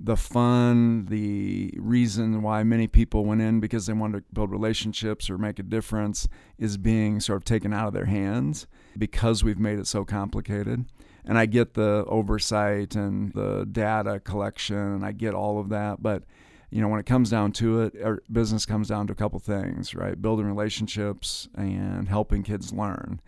the 0.00 0.16
fun, 0.16 1.06
the 1.06 1.74
reason 1.76 2.42
why 2.42 2.62
many 2.62 2.86
people 2.86 3.24
went 3.24 3.40
in 3.40 3.58
because 3.58 3.86
they 3.86 3.92
wanted 3.92 4.18
to 4.18 4.24
build 4.32 4.50
relationships 4.50 5.28
or 5.28 5.38
make 5.38 5.58
a 5.58 5.62
difference 5.64 6.28
is 6.58 6.76
being 6.76 7.18
sort 7.20 7.38
of 7.38 7.44
taken 7.44 7.72
out 7.72 7.88
of 7.88 7.94
their 7.94 8.04
hands 8.04 8.66
because 8.96 9.42
we've 9.42 9.58
made 9.58 9.78
it 9.78 9.86
so 9.86 10.04
complicated. 10.04 10.84
And 11.24 11.36
I 11.36 11.46
get 11.46 11.74
the 11.74 12.04
oversight 12.06 12.94
and 12.94 13.32
the 13.32 13.66
data 13.70 14.20
collection, 14.20 14.76
and 14.76 15.04
I 15.04 15.12
get 15.12 15.34
all 15.34 15.60
of 15.60 15.68
that. 15.68 16.02
But, 16.02 16.22
you 16.70 16.80
know, 16.80 16.88
when 16.88 17.00
it 17.00 17.06
comes 17.06 17.28
down 17.28 17.52
to 17.52 17.82
it, 17.82 17.94
our 18.02 18.22
business 18.32 18.64
comes 18.64 18.88
down 18.88 19.08
to 19.08 19.12
a 19.12 19.16
couple 19.16 19.38
things, 19.40 19.94
right? 19.94 20.20
Building 20.20 20.46
relationships 20.46 21.48
and 21.54 22.08
helping 22.08 22.44
kids 22.44 22.72
learn 22.72 23.20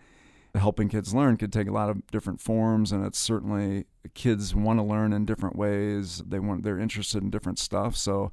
helping 0.55 0.89
kids 0.89 1.13
learn 1.13 1.37
could 1.37 1.53
take 1.53 1.67
a 1.67 1.71
lot 1.71 1.89
of 1.89 2.05
different 2.07 2.41
forms 2.41 2.91
and 2.91 3.05
it's 3.05 3.19
certainly 3.19 3.85
kids 4.13 4.53
want 4.53 4.79
to 4.79 4.83
learn 4.83 5.13
in 5.13 5.25
different 5.25 5.55
ways. 5.55 6.21
They 6.27 6.39
want 6.39 6.63
they're 6.63 6.79
interested 6.79 7.23
in 7.23 7.29
different 7.29 7.59
stuff 7.59 7.95
so 7.95 8.31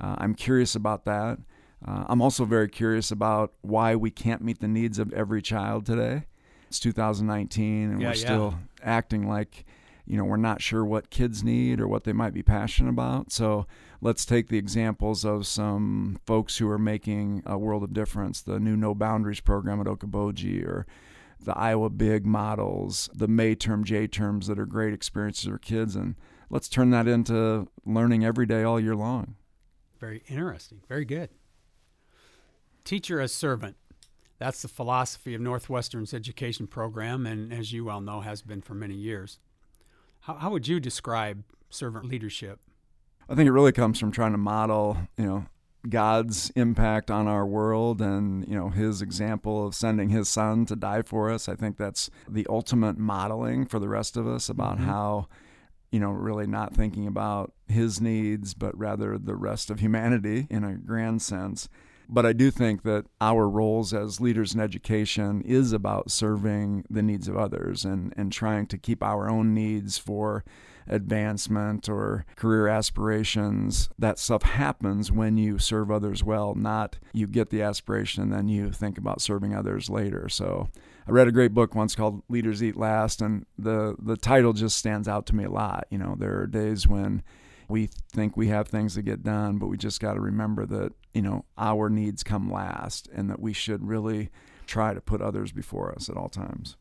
uh, 0.00 0.16
i'm 0.18 0.34
curious 0.34 0.74
about 0.74 1.04
that. 1.04 1.38
Uh, 1.86 2.04
i'm 2.08 2.20
also 2.20 2.44
very 2.44 2.68
curious 2.68 3.10
about 3.10 3.52
why 3.62 3.96
we 3.96 4.10
can't 4.10 4.42
meet 4.42 4.60
the 4.60 4.68
needs 4.68 4.98
of 4.98 5.12
every 5.12 5.42
child 5.42 5.86
today. 5.86 6.26
It's 6.68 6.80
2019 6.80 7.90
and 7.90 8.00
yeah, 8.00 8.08
we're 8.08 8.14
yeah. 8.14 8.20
still 8.20 8.54
acting 8.82 9.28
like 9.28 9.64
you 10.06 10.16
know 10.16 10.24
we're 10.24 10.36
not 10.36 10.62
sure 10.62 10.84
what 10.84 11.10
kids 11.10 11.42
need 11.42 11.80
or 11.80 11.88
what 11.88 12.04
they 12.04 12.12
might 12.12 12.32
be 12.32 12.42
passionate 12.42 12.90
about. 12.90 13.32
So 13.32 13.66
let's 14.00 14.24
take 14.24 14.48
the 14.48 14.58
examples 14.58 15.24
of 15.24 15.46
some 15.46 16.18
folks 16.26 16.58
who 16.58 16.68
are 16.70 16.78
making 16.78 17.42
a 17.44 17.58
world 17.58 17.82
of 17.82 17.92
difference. 17.92 18.40
The 18.40 18.60
new 18.60 18.76
no 18.76 18.94
boundaries 18.94 19.40
program 19.40 19.80
at 19.80 19.86
okoboji 19.86 20.64
or 20.64 20.86
the 21.40 21.56
Iowa 21.56 21.90
Big 21.90 22.26
models, 22.26 23.08
the 23.14 23.28
May 23.28 23.54
term, 23.54 23.84
J 23.84 24.06
terms 24.06 24.46
that 24.46 24.58
are 24.58 24.66
great 24.66 24.92
experiences 24.92 25.48
for 25.48 25.58
kids. 25.58 25.96
And 25.96 26.16
let's 26.50 26.68
turn 26.68 26.90
that 26.90 27.06
into 27.06 27.68
learning 27.84 28.24
every 28.24 28.46
day, 28.46 28.62
all 28.62 28.80
year 28.80 28.96
long. 28.96 29.36
Very 30.00 30.22
interesting. 30.28 30.80
Very 30.88 31.04
good. 31.04 31.30
Teacher 32.84 33.20
as 33.20 33.32
servant. 33.32 33.76
That's 34.38 34.60
the 34.62 34.68
philosophy 34.68 35.34
of 35.34 35.40
Northwestern's 35.40 36.12
education 36.12 36.66
program, 36.66 37.26
and 37.26 37.52
as 37.52 37.72
you 37.72 37.86
well 37.86 38.00
know, 38.00 38.20
has 38.20 38.42
been 38.42 38.60
for 38.60 38.74
many 38.74 38.94
years. 38.94 39.38
How, 40.20 40.34
how 40.34 40.50
would 40.50 40.68
you 40.68 40.78
describe 40.78 41.42
servant 41.70 42.06
leadership? 42.06 42.60
I 43.28 43.34
think 43.34 43.48
it 43.48 43.52
really 43.52 43.72
comes 43.72 43.98
from 43.98 44.12
trying 44.12 44.32
to 44.32 44.38
model, 44.38 44.98
you 45.16 45.24
know, 45.24 45.46
God's 45.90 46.50
impact 46.56 47.10
on 47.10 47.26
our 47.28 47.46
world 47.46 48.00
and 48.00 48.46
you 48.48 48.54
know 48.54 48.70
his 48.70 49.02
example 49.02 49.66
of 49.66 49.74
sending 49.74 50.10
his 50.10 50.28
son 50.28 50.66
to 50.66 50.76
die 50.76 51.02
for 51.02 51.30
us 51.30 51.48
I 51.48 51.54
think 51.54 51.76
that's 51.76 52.10
the 52.28 52.46
ultimate 52.48 52.98
modeling 52.98 53.66
for 53.66 53.78
the 53.78 53.88
rest 53.88 54.16
of 54.16 54.26
us 54.26 54.48
about 54.48 54.76
mm-hmm. 54.76 54.86
how 54.86 55.28
you 55.90 56.00
know 56.00 56.10
really 56.10 56.46
not 56.46 56.74
thinking 56.74 57.06
about 57.06 57.52
his 57.68 58.00
needs 58.00 58.54
but 58.54 58.76
rather 58.76 59.18
the 59.18 59.36
rest 59.36 59.70
of 59.70 59.80
humanity 59.80 60.46
in 60.50 60.64
a 60.64 60.74
grand 60.74 61.22
sense 61.22 61.68
but 62.08 62.24
I 62.24 62.32
do 62.32 62.50
think 62.50 62.82
that 62.82 63.06
our 63.20 63.48
roles 63.48 63.92
as 63.92 64.20
leaders 64.20 64.54
in 64.54 64.60
education 64.60 65.42
is 65.42 65.72
about 65.72 66.10
serving 66.10 66.84
the 66.88 67.02
needs 67.02 67.26
of 67.26 67.36
others 67.36 67.84
and, 67.84 68.14
and 68.16 68.30
trying 68.30 68.66
to 68.68 68.78
keep 68.78 69.02
our 69.02 69.28
own 69.28 69.54
needs 69.54 69.98
for 69.98 70.44
advancement 70.88 71.88
or 71.88 72.24
career 72.36 72.68
aspirations. 72.68 73.88
That 73.98 74.18
stuff 74.18 74.42
happens 74.42 75.10
when 75.10 75.36
you 75.36 75.58
serve 75.58 75.90
others 75.90 76.22
well, 76.22 76.54
not 76.54 76.98
you 77.12 77.26
get 77.26 77.50
the 77.50 77.62
aspiration 77.62 78.22
and 78.22 78.32
then 78.32 78.48
you 78.48 78.70
think 78.70 78.98
about 78.98 79.20
serving 79.20 79.54
others 79.54 79.90
later. 79.90 80.28
So 80.28 80.68
I 81.06 81.10
read 81.10 81.28
a 81.28 81.32
great 81.32 81.54
book 81.54 81.74
once 81.74 81.94
called 81.94 82.22
Leaders 82.28 82.62
Eat 82.62 82.76
Last, 82.76 83.22
and 83.22 83.46
the, 83.56 83.94
the 83.98 84.16
title 84.16 84.52
just 84.52 84.76
stands 84.76 85.06
out 85.06 85.26
to 85.26 85.36
me 85.36 85.44
a 85.44 85.50
lot. 85.50 85.86
You 85.90 85.98
know, 85.98 86.16
there 86.18 86.40
are 86.40 86.46
days 86.46 86.88
when 86.88 87.22
we 87.68 87.88
think 88.12 88.36
we 88.36 88.48
have 88.48 88.68
things 88.68 88.94
to 88.94 89.02
get 89.02 89.22
done, 89.22 89.58
but 89.58 89.66
we 89.68 89.76
just 89.76 90.00
got 90.00 90.14
to 90.14 90.20
remember 90.20 90.66
that, 90.66 90.92
you 91.14 91.22
know, 91.22 91.44
our 91.58 91.88
needs 91.88 92.22
come 92.22 92.50
last 92.50 93.08
and 93.14 93.30
that 93.30 93.40
we 93.40 93.52
should 93.52 93.86
really 93.86 94.30
try 94.66 94.94
to 94.94 95.00
put 95.00 95.22
others 95.22 95.52
before 95.52 95.92
us 95.92 96.08
at 96.08 96.16
all 96.16 96.28
times. 96.28 96.76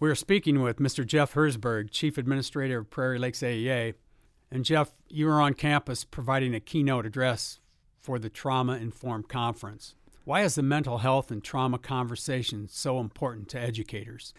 We 0.00 0.08
are 0.08 0.14
speaking 0.14 0.62
with 0.62 0.76
Mr. 0.76 1.04
Jeff 1.04 1.34
Herzberg, 1.34 1.90
Chief 1.90 2.18
Administrator 2.18 2.78
of 2.78 2.88
Prairie 2.88 3.18
Lakes 3.18 3.40
AEA. 3.40 3.94
And 4.48 4.64
Jeff, 4.64 4.92
you 5.08 5.26
were 5.26 5.40
on 5.40 5.54
campus 5.54 6.04
providing 6.04 6.54
a 6.54 6.60
keynote 6.60 7.04
address 7.04 7.58
for 7.98 8.20
the 8.20 8.30
Trauma 8.30 8.74
Informed 8.74 9.28
Conference. 9.28 9.96
Why 10.22 10.42
is 10.42 10.54
the 10.54 10.62
mental 10.62 10.98
health 10.98 11.32
and 11.32 11.42
trauma 11.42 11.78
conversation 11.78 12.68
so 12.70 13.00
important 13.00 13.48
to 13.48 13.60
educators? 13.60 14.32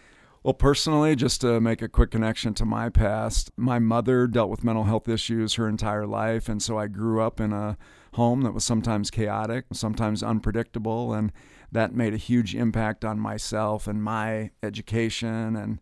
Well, 0.44 0.54
personally, 0.54 1.18
just 1.18 1.42
to 1.42 1.60
make 1.60 1.82
a 1.82 1.89
quick 1.89 2.12
connection 2.12 2.54
to 2.54 2.63
my 2.63 2.88
past, 2.88 3.51
my 3.58 3.80
mother 3.80 4.28
dealt 4.28 4.50
with 4.50 4.63
mental 4.63 4.86
health 4.86 5.10
issues 5.10 5.56
her 5.56 5.68
entire 5.68 6.08
life. 6.08 6.48
And 6.48 6.63
so 6.63 6.78
I 6.78 6.88
grew 6.88 7.22
up 7.22 7.42
in 7.42 7.51
a 7.51 7.78
home 8.13 8.44
that 8.44 8.54
was 8.54 8.63
sometimes 8.63 9.12
chaotic, 9.12 9.66
sometimes 9.74 10.24
unpredictable. 10.24 11.13
And 11.13 11.34
that 11.72 11.94
made 11.94 12.14
a 12.14 12.18
huge 12.18 12.56
impact 12.56 13.06
on 13.06 13.20
myself 13.20 13.88
and 13.88 14.04
my 14.04 14.52
education. 14.64 15.56
And 15.56 15.80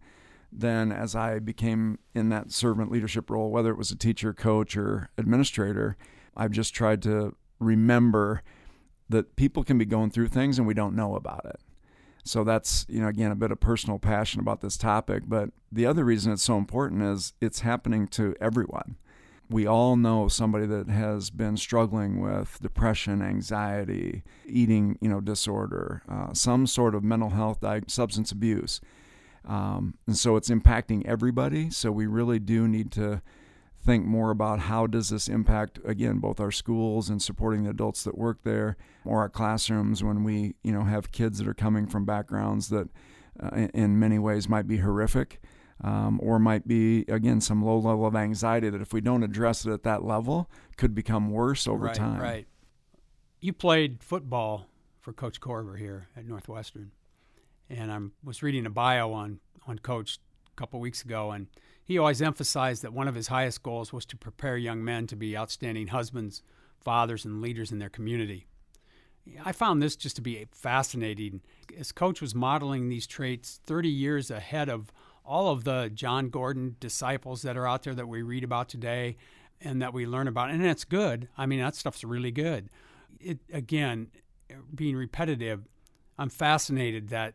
then 0.52 0.92
as 0.92 1.16
I 1.16 1.40
became 1.40 2.00
in 2.14 2.30
that 2.30 2.52
servant 2.52 2.92
leadership 2.92 3.30
role, 3.30 3.52
whether 3.52 3.72
it 3.72 3.78
was 3.78 3.92
a 3.92 3.96
teacher, 3.96 4.34
coach, 4.34 4.76
or 4.76 5.10
administrator, 5.18 5.98
I've 6.36 6.52
just 6.52 6.74
tried 6.74 7.02
to 7.04 7.36
remember 7.60 8.42
that 9.10 9.36
people 9.36 9.64
can 9.64 9.78
be 9.78 9.86
going 9.86 10.12
through 10.12 10.28
things 10.28 10.58
and 10.58 10.68
we 10.68 10.74
don't 10.74 10.96
know 10.96 11.16
about 11.16 11.46
it. 11.46 11.60
So 12.24 12.44
that's, 12.44 12.86
you 12.90 13.00
know, 13.00 13.08
again, 13.08 13.32
a 13.32 13.36
bit 13.36 13.52
of 13.52 13.60
personal 13.62 14.00
passion 14.00 14.42
about 14.42 14.60
this 14.60 14.76
topic. 14.76 15.24
But 15.26 15.52
the 15.72 15.86
other 15.86 16.04
reason 16.04 16.34
it's 16.34 16.44
so 16.44 16.58
important 16.58 17.02
is 17.02 17.34
it's 17.40 17.62
happening 17.62 18.08
to 18.10 18.36
everyone 18.42 18.98
we 19.50 19.66
all 19.66 19.96
know 19.96 20.28
somebody 20.28 20.66
that 20.66 20.90
has 20.90 21.30
been 21.30 21.56
struggling 21.56 22.20
with 22.20 22.60
depression, 22.62 23.22
anxiety, 23.22 24.24
eating, 24.46 24.98
you 25.00 25.10
know, 25.10 25.22
disorder, 25.22 26.02
uh, 26.10 26.34
some 26.34 26.68
sort 26.68 26.94
of 26.94 27.04
mental 27.04 27.30
health, 27.30 27.64
substance 27.88 28.32
abuse, 28.32 28.82
um, 29.46 29.94
and 30.06 30.18
so 30.18 30.36
it's 30.36 30.50
impacting 30.50 31.06
everybody. 31.06 31.70
So 31.70 31.92
we 31.92 32.06
really 32.06 32.40
do 32.40 32.68
need 32.68 32.92
to 32.94 33.22
think 33.80 34.06
more 34.06 34.32
about 34.32 34.60
how 34.60 34.86
does 34.86 35.10
this 35.10 35.30
impact 35.30 35.80
again 35.86 36.18
both 36.18 36.42
our 36.42 36.52
schools 36.52 37.10
and 37.10 37.22
supporting 37.22 37.64
the 37.64 37.70
adults 37.70 38.04
that 38.04 38.18
work 38.18 38.40
there, 38.44 38.76
or 39.06 39.20
our 39.20 39.30
classrooms 39.30 40.04
when 40.04 40.26
we, 40.26 40.56
you 40.64 40.74
know, 40.74 40.84
have 40.84 41.14
kids 41.14 41.38
that 41.38 41.48
are 41.48 41.54
coming 41.54 41.88
from 41.88 42.04
backgrounds 42.04 42.68
that, 42.68 42.90
uh, 43.42 43.56
in, 43.56 43.70
in 43.70 44.00
many 44.00 44.20
ways, 44.20 44.50
might 44.50 44.68
be 44.68 44.78
horrific 44.78 45.40
um, 45.84 46.20
or 46.22 46.40
might 46.40 46.68
be 46.68 47.06
again 47.08 47.42
some 47.42 47.64
low 47.64 47.78
level 47.78 48.06
of 48.06 48.16
anxiety 48.16 48.70
that 48.70 48.82
if 48.82 48.94
we 48.94 49.02
don't 49.02 49.24
address 49.24 49.66
it 49.66 49.72
at 49.72 49.84
that 49.84 50.04
level 50.04 50.50
could 50.76 50.96
become 50.96 51.32
worse 51.32 51.68
over 51.68 51.86
right, 51.86 51.96
time. 51.96 52.20
Right. 52.20 52.48
You 53.40 53.54
played 53.54 54.04
football 54.04 54.68
for 55.00 55.14
Coach 55.14 55.40
Korver 55.40 55.78
here 55.78 56.08
at 56.18 56.26
Northwestern, 56.26 56.92
and 57.70 57.92
I 57.92 58.00
was 58.24 58.42
reading 58.42 58.66
a 58.66 58.72
bio 58.72 59.14
on 59.14 59.40
on 59.68 59.80
Coach 59.80 60.20
a 60.52 60.56
couple 60.56 60.80
weeks 60.80 61.04
ago, 61.04 61.32
and 61.32 61.48
he 61.84 61.98
always 61.98 62.22
emphasized 62.22 62.82
that 62.82 62.94
one 62.94 63.08
of 63.08 63.16
his 63.16 63.28
highest 63.28 63.64
goals 63.64 63.94
was 63.94 64.06
to 64.08 64.18
prepare 64.18 64.58
young 64.58 64.84
men 64.84 65.08
to 65.08 65.16
be 65.16 65.38
outstanding 65.38 65.88
husbands, 65.88 66.42
fathers, 66.82 67.26
and 67.26 67.42
leaders 67.42 67.72
in 67.72 67.80
their 67.80 67.90
community. 67.90 68.48
I 69.44 69.52
found 69.52 69.82
this 69.82 69.96
just 69.96 70.16
to 70.18 70.22
be 70.22 70.46
fascinating. 70.52 71.42
As 71.78 71.92
Coach 71.92 72.22
was 72.22 72.34
modeling 72.34 72.90
these 72.90 73.08
traits 73.08 73.60
30 73.66 73.90
years 73.90 74.32
ahead 74.32 74.70
of 74.70 74.92
all 75.28 75.52
of 75.52 75.66
the 75.66 75.92
Jon 75.94 76.30
Gordon 76.30 76.78
disciples 76.80 77.42
that 77.42 77.58
are 77.58 77.68
out 77.68 77.84
there 77.84 77.94
that 77.94 78.08
we 78.08 78.22
read 78.22 78.44
about 78.44 78.70
today 78.70 79.18
and 79.62 79.82
that 79.82 79.94
we 79.94 80.06
learn 80.06 80.28
about. 80.28 80.50
And 80.50 80.66
it's 80.66 80.86
good. 80.86 81.28
I 81.38 81.46
mean, 81.46 81.60
that 81.60 81.76
stuff's 81.76 82.04
really 82.04 82.32
good. 82.32 82.70
It 83.20 83.40
again, 83.52 84.08
being 84.74 84.96
repetitive, 84.96 85.68
I'm 86.18 86.30
fascinated 86.30 87.10
that 87.10 87.34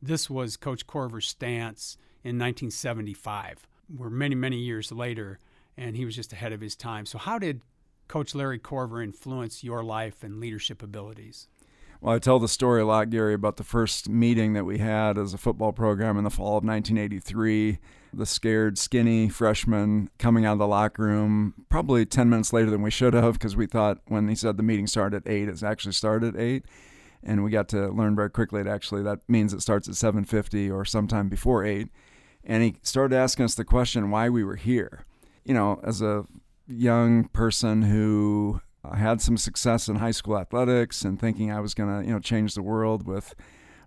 this 0.00 0.28
was 0.28 0.56
Coach 0.56 0.86
Korver's 0.86 1.26
stance 1.26 1.96
in 2.22 2.38
1975. 2.38 3.66
We're 3.96 4.10
many, 4.10 4.34
many 4.34 4.58
years 4.58 4.92
later, 4.92 5.38
and 5.76 5.96
he 5.96 6.04
was 6.04 6.14
just 6.14 6.32
ahead 6.32 6.52
of 6.52 6.60
his 6.60 6.76
time. 6.76 7.06
So, 7.06 7.18
how 7.18 7.38
did 7.38 7.62
Coach 8.08 8.34
Larry 8.34 8.58
Korver 8.58 9.02
influence 9.02 9.64
your 9.64 9.82
life 9.82 10.22
and 10.22 10.40
leadership 10.40 10.82
abilities? 10.82 11.48
Well, 12.02 12.16
I 12.16 12.18
tell 12.18 12.40
the 12.40 12.48
story 12.48 12.82
a 12.82 12.84
lot, 12.84 13.10
Gary, 13.10 13.32
about 13.32 13.58
the 13.58 13.62
first 13.62 14.08
meeting 14.08 14.54
that 14.54 14.64
we 14.64 14.78
had 14.78 15.16
as 15.16 15.34
a 15.34 15.38
football 15.38 15.70
program 15.70 16.18
in 16.18 16.24
the 16.24 16.30
fall 16.30 16.58
of 16.58 16.64
1983. 16.64 17.78
The 18.12 18.26
scared, 18.26 18.76
skinny 18.76 19.28
freshman 19.28 20.10
coming 20.18 20.44
out 20.44 20.54
of 20.54 20.58
the 20.58 20.66
locker 20.66 21.04
room 21.04 21.54
probably 21.68 22.04
10 22.04 22.28
minutes 22.28 22.52
later 22.52 22.70
than 22.70 22.82
we 22.82 22.90
should 22.90 23.14
have 23.14 23.34
because 23.34 23.54
we 23.54 23.68
thought 23.68 23.98
when 24.08 24.26
he 24.26 24.34
said 24.34 24.56
the 24.56 24.64
meeting 24.64 24.88
started 24.88 25.24
at 25.24 25.32
8, 25.32 25.48
it 25.48 25.62
actually 25.62 25.92
started 25.92 26.34
at 26.34 26.42
8. 26.42 26.64
And 27.22 27.44
we 27.44 27.52
got 27.52 27.68
to 27.68 27.86
learn 27.90 28.16
very 28.16 28.30
quickly 28.30 28.64
that 28.64 28.68
actually 28.68 29.04
that 29.04 29.20
means 29.28 29.54
it 29.54 29.62
starts 29.62 29.86
at 29.86 29.94
7.50 29.94 30.74
or 30.74 30.84
sometime 30.84 31.28
before 31.28 31.64
8. 31.64 31.86
And 32.42 32.64
he 32.64 32.74
started 32.82 33.14
asking 33.14 33.44
us 33.44 33.54
the 33.54 33.64
question 33.64 34.10
why 34.10 34.28
we 34.28 34.42
were 34.42 34.56
here. 34.56 35.04
You 35.44 35.54
know, 35.54 35.80
as 35.84 36.02
a 36.02 36.24
young 36.66 37.28
person 37.28 37.82
who 37.82 38.60
I 38.84 38.96
had 38.96 39.20
some 39.20 39.36
success 39.36 39.88
in 39.88 39.96
high 39.96 40.10
school 40.10 40.36
athletics 40.36 41.02
and 41.02 41.18
thinking 41.18 41.52
I 41.52 41.60
was 41.60 41.74
going 41.74 42.00
to, 42.00 42.06
you 42.06 42.12
know, 42.12 42.20
change 42.20 42.54
the 42.54 42.62
world 42.62 43.06
with 43.06 43.34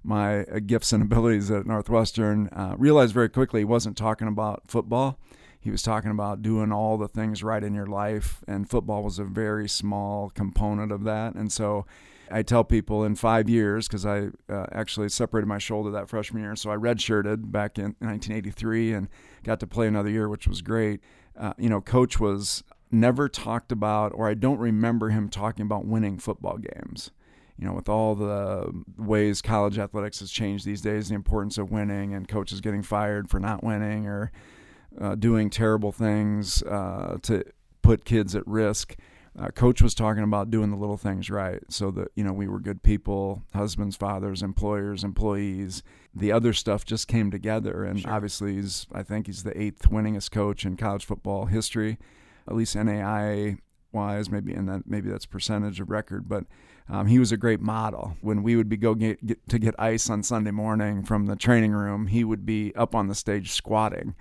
my 0.03 0.43
uh, 0.43 0.59
gifts 0.59 0.93
and 0.93 1.03
abilities 1.03 1.51
at 1.51 1.65
Northwestern. 1.65 2.47
Uh, 2.49 2.75
realized 2.77 3.13
very 3.13 3.29
quickly 3.29 3.61
he 3.61 3.65
wasn't 3.65 3.97
talking 3.97 4.27
about 4.27 4.63
football. 4.67 5.19
he 5.59 5.71
was 5.71 5.81
talking 5.81 6.11
about 6.11 6.41
doing 6.41 6.71
all 6.71 6.97
the 6.97 7.07
things 7.07 7.43
right 7.43 7.63
in 7.63 7.73
your 7.73 7.87
life, 7.87 8.43
and 8.47 8.69
football 8.69 9.03
was 9.03 9.17
a 9.17 9.23
very 9.23 9.67
small 9.67 10.29
component 10.29 10.91
of 10.91 11.03
that. 11.03 11.33
And 11.33 11.51
so 11.51 11.85
I 12.29 12.43
tell 12.43 12.63
people 12.63 13.03
in 13.03 13.15
five 13.15 13.49
years, 13.49 13.87
because 13.87 14.05
I 14.05 14.29
uh, 14.47 14.67
actually 14.71 15.09
separated 15.09 15.47
my 15.47 15.57
shoulder 15.57 15.91
that 15.91 16.09
freshman 16.09 16.43
year, 16.43 16.55
so 16.55 16.69
I 16.71 16.75
redshirted 16.75 17.51
back 17.51 17.77
in 17.77 17.95
1983 17.99 18.93
and 18.93 19.09
got 19.43 19.59
to 19.59 19.67
play 19.67 19.87
another 19.87 20.09
year, 20.09 20.29
which 20.29 20.47
was 20.47 20.61
great. 20.61 21.01
Uh, 21.37 21.53
you 21.57 21.67
know, 21.67 21.81
coach 21.81 22.19
was 22.19 22.63
never 22.95 23.29
talked 23.29 23.71
about, 23.71 24.11
or 24.15 24.27
I 24.27 24.33
don't 24.33 24.57
remember 24.57 25.09
him 25.09 25.29
talking 25.29 25.63
about 25.65 25.85
winning 25.85 26.17
football 26.17 26.57
games. 26.57 27.11
You 27.57 27.65
know, 27.65 27.73
with 27.73 27.87
all 27.87 28.15
the 28.15 28.83
ways 28.97 29.41
college 29.41 29.77
athletics 29.79 30.19
has 30.19 30.31
changed 30.31 30.65
these 30.65 30.81
days, 30.81 31.09
the 31.09 31.15
importance 31.15 31.57
of 31.57 31.71
winning 31.71 32.13
and 32.13 32.27
coaches 32.27 32.59
getting 32.59 32.81
fired 32.81 33.29
for 33.29 33.39
not 33.39 33.63
winning 33.63 34.07
or 34.07 34.31
uh, 34.99 35.15
doing 35.15 35.49
terrible 35.49 35.91
things 35.91 36.63
uh, 36.63 37.17
to 37.23 37.43
put 37.81 38.03
kids 38.03 38.35
at 38.35 38.45
risk. 38.47 38.95
Uh, 39.37 39.49
coach 39.49 39.81
was 39.81 39.93
talking 39.93 40.23
about 40.23 40.49
doing 40.49 40.71
the 40.71 40.77
little 40.77 40.95
things 40.95 41.29
right 41.29 41.59
so 41.67 41.91
that 41.91 42.07
you 42.15 42.23
know 42.23 42.31
we 42.31 42.47
were 42.47 42.57
good 42.57 42.81
people 42.81 43.43
husbands 43.53 43.97
fathers 43.97 44.41
employers 44.41 45.03
employees 45.03 45.83
the 46.15 46.31
other 46.31 46.53
stuff 46.53 46.85
just 46.85 47.09
came 47.09 47.29
together 47.29 47.83
and 47.83 47.99
sure. 47.99 48.11
obviously 48.13 48.53
he's 48.53 48.87
i 48.93 49.03
think 49.03 49.27
he's 49.27 49.43
the 49.43 49.61
eighth 49.61 49.89
winningest 49.89 50.31
coach 50.31 50.65
in 50.65 50.77
college 50.77 51.03
football 51.03 51.47
history 51.47 51.97
at 52.47 52.55
least 52.55 52.75
NAI 52.75 53.57
wise, 53.91 54.29
maybe 54.29 54.53
and 54.53 54.67
that 54.67 54.83
maybe 54.85 55.09
that's 55.09 55.25
percentage 55.25 55.79
of 55.79 55.89
record 55.89 56.27
but 56.27 56.43
um, 56.89 57.07
he 57.07 57.17
was 57.17 57.31
a 57.31 57.37
great 57.37 57.61
model 57.61 58.17
when 58.19 58.43
we 58.43 58.55
would 58.57 58.67
be 58.67 58.75
go 58.75 58.93
get, 58.93 59.25
get, 59.25 59.47
to 59.47 59.57
get 59.57 59.73
ice 59.79 60.09
on 60.09 60.21
sunday 60.21 60.51
morning 60.51 61.01
from 61.01 61.27
the 61.27 61.35
training 61.37 61.71
room 61.71 62.07
he 62.07 62.25
would 62.25 62.45
be 62.45 62.75
up 62.75 62.93
on 62.93 63.07
the 63.07 63.15
stage 63.15 63.53
squatting 63.53 64.13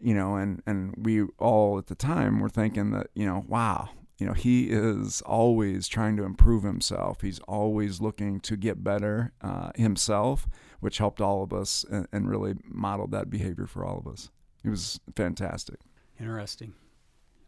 you 0.00 0.14
know, 0.14 0.36
and 0.36 0.62
and 0.66 0.94
we 0.96 1.24
all 1.38 1.78
at 1.78 1.86
the 1.86 1.94
time 1.94 2.40
were 2.40 2.48
thinking 2.48 2.90
that 2.92 3.08
you 3.14 3.26
know, 3.26 3.44
wow, 3.48 3.90
you 4.18 4.26
know, 4.26 4.32
he 4.32 4.64
is 4.70 5.22
always 5.22 5.88
trying 5.88 6.16
to 6.16 6.24
improve 6.24 6.62
himself. 6.62 7.20
He's 7.22 7.40
always 7.40 8.00
looking 8.00 8.40
to 8.40 8.56
get 8.56 8.84
better 8.84 9.32
uh, 9.40 9.70
himself, 9.74 10.48
which 10.80 10.98
helped 10.98 11.20
all 11.20 11.42
of 11.42 11.52
us 11.52 11.84
and, 11.90 12.06
and 12.12 12.28
really 12.28 12.54
modeled 12.64 13.10
that 13.12 13.30
behavior 13.30 13.66
for 13.66 13.84
all 13.84 13.98
of 13.98 14.06
us. 14.06 14.30
He 14.62 14.68
was 14.68 15.00
fantastic. 15.14 15.76
Interesting. 16.18 16.74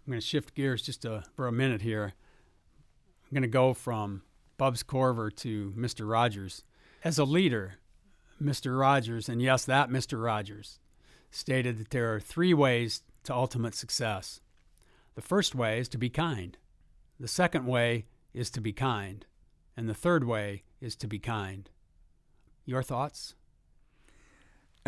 I'm 0.09 0.13
going 0.13 0.23
to 0.23 0.27
shift 0.27 0.55
gears 0.55 0.81
just 0.81 1.05
a, 1.05 1.23
for 1.37 1.47
a 1.47 1.53
minute 1.53 1.83
here. 1.83 2.15
I'm 3.25 3.35
going 3.35 3.43
to 3.43 3.47
go 3.47 3.75
from 3.75 4.23
Bubs 4.57 4.83
Korver 4.83 5.31
to 5.37 5.75
Mr. 5.77 6.11
Rogers. 6.11 6.65
As 7.05 7.19
a 7.19 7.25
leader, 7.25 7.75
Mr. 8.43 8.81
Rogers, 8.81 9.29
and 9.29 9.43
yes, 9.43 9.67
that 9.67 9.91
Mr. 9.91 10.25
Rogers, 10.25 10.79
stated 11.31 11.77
that 11.77 11.91
there 11.91 12.15
are 12.15 12.21
three 12.21 12.55
ways 12.55 13.03
to 13.25 13.35
ultimate 13.35 13.75
success. 13.75 14.41
The 15.15 15.21
first 15.21 15.55
way 15.55 15.79
is 15.79 15.91
to 15.91 15.99
be 15.99 16.09
kind. 16.09 16.57
The 17.21 17.29
second 17.29 17.67
way 17.67 18.07
is 18.33 18.49
to 18.53 18.63
be 18.63 18.73
kind. 18.73 19.27
And 19.77 19.91
the 19.91 19.95
third 19.95 20.25
way 20.25 20.63
is 20.81 20.97
to 20.97 21.07
be 21.07 21.19
kind. 21.19 21.69
Your 22.65 22.83
thoughts? 22.83 23.35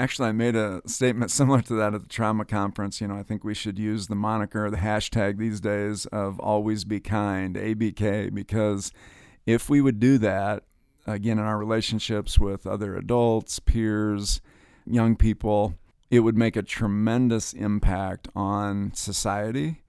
Actually, 0.00 0.30
I 0.30 0.32
made 0.32 0.56
a 0.56 0.80
statement 0.86 1.30
similar 1.40 1.60
to 1.60 1.74
that 1.74 1.92
at 1.92 2.00
the 2.00 2.08
trauma 2.08 2.46
conference. 2.46 3.02
You 3.02 3.08
know, 3.08 3.16
I 3.16 3.22
think 3.22 3.44
we 3.44 3.52
should 3.52 3.78
use 3.78 4.06
the 4.06 4.14
moniker, 4.14 4.70
the 4.70 4.78
hashtag 4.78 5.36
these 5.36 5.60
days 5.60 6.06
of 6.06 6.40
always 6.40 6.84
be 6.84 7.00
kind, 7.00 7.54
ABK, 7.54 8.32
because 8.32 8.92
if 9.44 9.68
we 9.68 9.82
would 9.82 10.00
do 10.00 10.16
that, 10.16 10.64
again, 11.06 11.38
in 11.38 11.44
our 11.44 11.58
relationships 11.58 12.38
with 12.38 12.66
other 12.66 12.96
adults, 12.96 13.58
peers, 13.58 14.40
young 14.86 15.16
people, 15.16 15.74
it 16.10 16.20
would 16.20 16.36
make 16.36 16.56
a 16.56 16.62
tremendous 16.62 17.52
impact 17.52 18.26
on 18.34 18.92
society 18.94 19.82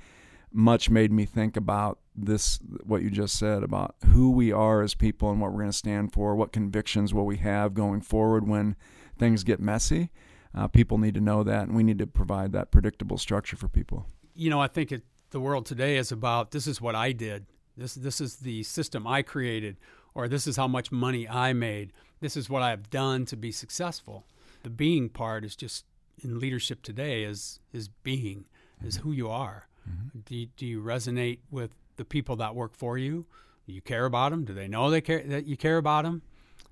much 0.51 0.89
made 0.89 1.11
me 1.11 1.25
think 1.25 1.55
about 1.55 1.99
this 2.15 2.59
what 2.83 3.01
you 3.01 3.09
just 3.09 3.37
said 3.37 3.63
about 3.63 3.95
who 4.07 4.31
we 4.31 4.51
are 4.51 4.81
as 4.81 4.95
people 4.95 5.31
and 5.31 5.39
what 5.39 5.51
we're 5.51 5.59
going 5.59 5.69
to 5.69 5.77
stand 5.77 6.11
for 6.11 6.35
what 6.35 6.51
convictions 6.51 7.13
will 7.13 7.25
we 7.25 7.37
have 7.37 7.73
going 7.73 8.01
forward 8.01 8.47
when 8.47 8.75
things 9.17 9.43
get 9.43 9.59
messy. 9.59 10.09
Uh, 10.53 10.67
people 10.67 10.97
need 10.97 11.13
to 11.13 11.21
know 11.21 11.43
that 11.43 11.67
and 11.67 11.75
we 11.75 11.83
need 11.83 11.99
to 11.99 12.07
provide 12.07 12.51
that 12.51 12.69
predictable 12.69 13.17
structure 13.17 13.55
for 13.55 13.69
people. 13.69 14.07
You 14.33 14.49
know 14.49 14.59
i 14.59 14.67
think 14.67 14.91
it, 14.91 15.03
the 15.29 15.39
world 15.39 15.65
today 15.65 15.97
is 15.97 16.11
about 16.11 16.51
this 16.51 16.67
is 16.67 16.81
what 16.81 16.95
i 16.95 17.11
did 17.11 17.45
this 17.77 17.95
this 17.95 18.21
is 18.21 18.37
the 18.37 18.63
system 18.63 19.07
i 19.07 19.21
created 19.21 19.77
or 20.13 20.27
this 20.27 20.47
is 20.47 20.57
how 20.57 20.67
much 20.67 20.91
money 20.91 21.27
i 21.27 21.53
made 21.53 21.91
this 22.19 22.35
is 22.35 22.49
what 22.49 22.61
i've 22.61 22.89
done 22.89 23.25
to 23.25 23.35
be 23.35 23.51
successful 23.51 24.25
the 24.63 24.69
being 24.69 25.09
part 25.09 25.43
is 25.43 25.55
just 25.55 25.85
in 26.23 26.39
leadership 26.39 26.81
today 26.81 27.23
is 27.23 27.59
is 27.73 27.87
being 27.87 28.45
is 28.83 28.97
who 28.97 29.11
you 29.11 29.29
are 29.29 29.67
mm-hmm. 29.89 30.19
do, 30.25 30.35
you, 30.35 30.47
do 30.57 30.65
you 30.65 30.81
resonate 30.81 31.39
with 31.49 31.71
the 32.01 32.05
people 32.05 32.35
that 32.37 32.55
work 32.55 32.75
for 32.75 32.97
you? 32.97 33.25
Do 33.67 33.73
you 33.73 33.81
care 33.81 34.05
about 34.05 34.31
them? 34.31 34.43
Do 34.43 34.53
they 34.53 34.67
know 34.67 34.89
they 34.89 35.01
care 35.01 35.23
that 35.23 35.45
you 35.45 35.55
care 35.55 35.77
about 35.77 36.03
them? 36.03 36.23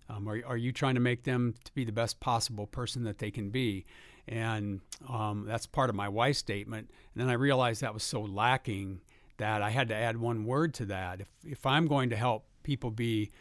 Um, 0.09 0.27
are, 0.27 0.41
are 0.45 0.57
you 0.57 0.71
trying 0.71 0.95
to 0.95 1.01
make 1.01 1.23
them 1.23 1.53
to 1.65 1.73
be 1.73 1.85
the 1.85 1.91
best 1.91 2.19
possible 2.19 2.65
person 2.65 3.03
that 3.03 3.19
they 3.19 3.29
can 3.29 3.51
be? 3.51 3.85
And 4.27 4.81
um, 5.07 5.45
that's 5.47 5.67
part 5.67 5.91
of 5.91 5.95
my 5.95 6.09
why 6.09 6.31
statement. 6.31 6.89
And 7.13 7.21
then 7.21 7.29
I 7.29 7.33
realized 7.33 7.81
that 7.81 7.93
was 7.93 8.01
so 8.01 8.21
lacking 8.21 9.01
that 9.39 9.62
I 9.62 9.71
had 9.71 9.89
to 9.89 9.95
add 9.95 10.17
one 10.17 10.45
word 10.45 10.73
to 10.75 10.86
that. 10.86 11.21
If, 11.21 11.28
if 11.43 11.65
I'm 11.65 11.88
going 11.88 12.10
to 12.12 12.15
help 12.15 12.45
people 12.63 12.91
be 12.91 13.32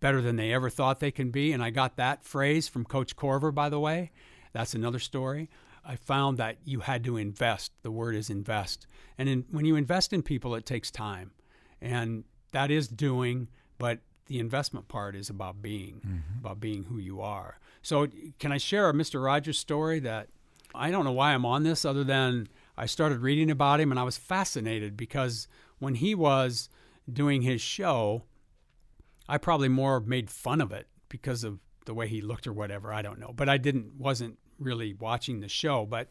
better 0.00 0.22
than 0.22 0.36
they 0.36 0.52
ever 0.52 0.70
thought 0.70 1.00
they 1.00 1.10
can 1.10 1.30
be, 1.30 1.52
and 1.52 1.62
I 1.62 1.70
got 1.70 1.96
that 1.96 2.24
phrase 2.24 2.68
from 2.68 2.84
Coach 2.84 3.16
Korver, 3.16 3.52
by 3.52 3.68
the 3.68 3.80
way, 3.80 4.12
that's 4.52 4.74
another 4.74 4.98
story. 4.98 5.50
I 5.84 5.96
found 5.96 6.38
that 6.38 6.58
you 6.64 6.80
had 6.80 7.04
to 7.04 7.16
invest. 7.16 7.72
The 7.82 7.90
word 7.90 8.14
is 8.14 8.30
invest. 8.30 8.86
And 9.18 9.28
in, 9.28 9.44
when 9.50 9.64
you 9.64 9.76
invest 9.76 10.12
in 10.12 10.22
people, 10.22 10.54
it 10.54 10.66
takes 10.66 10.90
time. 10.90 11.32
And 11.80 12.24
that 12.52 12.70
is 12.70 12.88
doing, 12.88 13.48
but 13.78 14.00
the 14.26 14.38
investment 14.38 14.88
part 14.88 15.14
is 15.14 15.30
about 15.30 15.62
being, 15.62 16.00
mm-hmm. 16.06 16.40
about 16.40 16.60
being 16.60 16.84
who 16.84 16.98
you 16.98 17.20
are. 17.20 17.58
So, 17.82 18.08
can 18.40 18.50
I 18.50 18.58
share 18.58 18.88
a 18.88 18.92
Mr. 18.92 19.22
Rogers 19.24 19.58
story 19.58 20.00
that 20.00 20.28
I 20.74 20.90
don't 20.90 21.04
know 21.04 21.12
why 21.12 21.32
I'm 21.32 21.46
on 21.46 21.62
this 21.62 21.84
other 21.84 22.02
than 22.02 22.48
I 22.76 22.86
started 22.86 23.20
reading 23.20 23.50
about 23.50 23.80
him 23.80 23.90
and 23.90 23.98
I 23.98 24.04
was 24.04 24.16
fascinated 24.16 24.96
because 24.96 25.48
when 25.78 25.96
he 25.96 26.14
was 26.14 26.68
doing 27.10 27.42
his 27.42 27.60
show, 27.60 28.24
I 29.28 29.38
probably 29.38 29.68
more 29.68 30.00
made 30.00 30.30
fun 30.30 30.60
of 30.60 30.72
it 30.72 30.86
because 31.08 31.44
of 31.44 31.58
the 31.86 31.94
way 31.94 32.08
he 32.08 32.20
looked 32.20 32.46
or 32.46 32.52
whatever. 32.52 32.92
I 32.92 33.02
don't 33.02 33.18
know. 33.18 33.32
But 33.34 33.48
I 33.48 33.58
didn't, 33.58 33.94
wasn't 33.98 34.38
really 34.58 34.94
watching 34.94 35.40
the 35.40 35.48
show. 35.48 35.86
But 35.86 36.10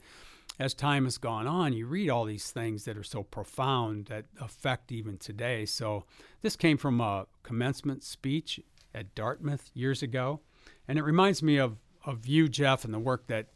as 0.60 0.74
time 0.74 1.04
has 1.04 1.18
gone 1.18 1.48
on, 1.48 1.74
you 1.74 1.86
read 1.86 2.10
all 2.10 2.26
these 2.26 2.52
things 2.52 2.86
that 2.86 2.98
are 2.98 3.04
so 3.04 3.24
profound 3.24 4.06
that 4.06 4.26
affect 4.40 4.92
even 4.92 5.18
today. 5.18 5.66
So 5.66 6.06
this 6.42 6.56
came 6.56 6.78
from 6.78 7.02
a 7.02 7.28
commencement 7.44 8.04
speech 8.04 8.60
at 8.94 9.14
Dartmouth 9.14 9.70
years 9.74 10.02
ago, 10.02 10.40
and 10.88 10.98
it 10.98 11.04
reminds 11.04 11.44
me 11.44 11.58
of 11.58 11.78
of 12.06 12.28
you, 12.28 12.48
Jeff, 12.48 12.86
and 12.86 12.94
the 12.94 13.00
work 13.00 13.28
that 13.28 13.48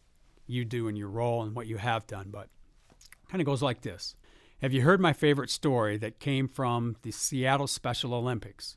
you 0.48 0.66
do 0.66 0.88
in 0.88 0.96
your 0.96 1.08
role 1.08 1.44
and 1.44 1.56
what 1.56 1.68
you 1.68 1.78
have 1.78 2.08
done, 2.08 2.30
but 2.32 2.50
kind 3.30 3.42
of 3.42 3.46
goes 3.46 3.62
like 3.62 3.82
this. 3.82 4.16
Have 4.62 4.74
you 4.74 4.82
heard 4.82 5.00
my 5.00 5.14
favorite 5.14 5.50
story 5.50 5.98
that 5.98 6.20
came 6.20 6.48
from 6.48 6.98
the 7.04 7.12
Seattle 7.12 7.68
Special 7.68 8.14
Olympics? 8.14 8.76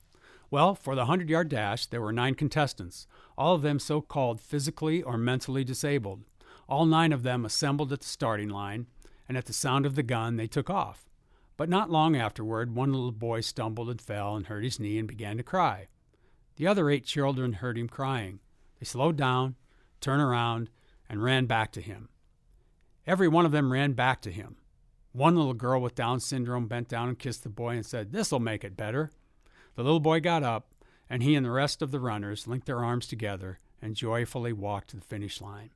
Well, 0.50 0.74
for 0.74 0.94
the 0.94 1.02
100 1.02 1.28
yard 1.30 1.48
dash, 1.48 1.86
there 1.86 2.02
were 2.02 2.12
nine 2.12 2.34
contestants, 2.34 3.06
all 3.36 3.54
of 3.54 3.62
them 3.62 3.78
so 3.78 4.00
called 4.00 4.40
physically 4.40 5.02
or 5.02 5.16
mentally 5.16 5.64
disabled. 5.64 6.22
All 6.68 6.84
nine 6.84 7.12
of 7.12 7.22
them 7.22 7.44
assembled 7.44 7.92
at 7.92 8.00
the 8.00 8.06
starting 8.06 8.50
line, 8.50 8.86
and 9.26 9.36
at 9.36 9.46
the 9.46 9.52
sound 9.52 9.86
of 9.86 9.94
the 9.94 10.02
gun, 10.02 10.36
they 10.36 10.46
took 10.46 10.68
off. 10.68 11.08
But 11.56 11.68
not 11.68 11.90
long 11.90 12.14
afterward, 12.14 12.74
one 12.74 12.92
little 12.92 13.12
boy 13.12 13.40
stumbled 13.40 13.88
and 13.88 14.00
fell 14.00 14.36
and 14.36 14.46
hurt 14.46 14.64
his 14.64 14.78
knee 14.78 14.98
and 14.98 15.08
began 15.08 15.38
to 15.38 15.42
cry. 15.42 15.88
The 16.56 16.66
other 16.66 16.90
eight 16.90 17.06
children 17.06 17.54
heard 17.54 17.78
him 17.78 17.88
crying. 17.88 18.40
They 18.78 18.84
slowed 18.84 19.16
down, 19.16 19.56
turned 20.00 20.22
around, 20.22 20.70
and 21.08 21.22
ran 21.22 21.46
back 21.46 21.72
to 21.72 21.80
him. 21.80 22.10
Every 23.06 23.28
one 23.28 23.44
of 23.44 23.52
them 23.52 23.72
ran 23.72 23.92
back 23.92 24.20
to 24.22 24.30
him. 24.30 24.56
One 25.12 25.36
little 25.36 25.54
girl 25.54 25.80
with 25.80 25.94
Down 25.94 26.20
syndrome 26.20 26.68
bent 26.68 26.88
down 26.88 27.08
and 27.08 27.18
kissed 27.18 27.42
the 27.42 27.48
boy 27.48 27.74
and 27.74 27.84
said, 27.84 28.12
This'll 28.12 28.40
make 28.40 28.64
it 28.64 28.76
better. 28.76 29.10
The 29.74 29.82
little 29.82 30.00
boy 30.00 30.20
got 30.20 30.42
up, 30.42 30.72
and 31.10 31.22
he 31.22 31.34
and 31.34 31.44
the 31.44 31.50
rest 31.50 31.82
of 31.82 31.90
the 31.90 32.00
runners 32.00 32.46
linked 32.46 32.66
their 32.66 32.84
arms 32.84 33.06
together 33.06 33.58
and 33.82 33.96
joyfully 33.96 34.52
walked 34.52 34.90
to 34.90 34.96
the 34.96 35.04
finish 35.04 35.40
line. 35.40 35.70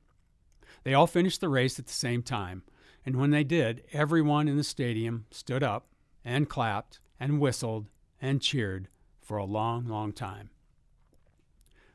They 0.83 0.93
all 0.93 1.07
finished 1.07 1.41
the 1.41 1.49
race 1.49 1.77
at 1.77 1.87
the 1.87 1.93
same 1.93 2.23
time, 2.23 2.63
and 3.05 3.17
when 3.17 3.31
they 3.31 3.43
did, 3.43 3.83
everyone 3.91 4.47
in 4.47 4.57
the 4.57 4.63
stadium 4.63 5.25
stood 5.29 5.63
up 5.63 5.87
and 6.23 6.49
clapped 6.49 6.99
and 7.19 7.39
whistled 7.39 7.87
and 8.21 8.41
cheered 8.41 8.87
for 9.21 9.37
a 9.37 9.45
long, 9.45 9.85
long 9.85 10.13
time. 10.13 10.49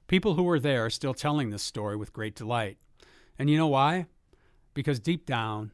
People 0.07 0.35
who 0.35 0.43
were 0.43 0.61
there 0.61 0.85
are 0.85 0.91
still 0.91 1.15
telling 1.15 1.51
this 1.51 1.63
story 1.63 1.97
with 1.97 2.13
great 2.13 2.35
delight. 2.35 2.77
And 3.39 3.49
you 3.49 3.57
know 3.57 3.69
why? 3.69 4.07
Because 4.75 5.01
deep 5.01 5.27
down, 5.27 5.73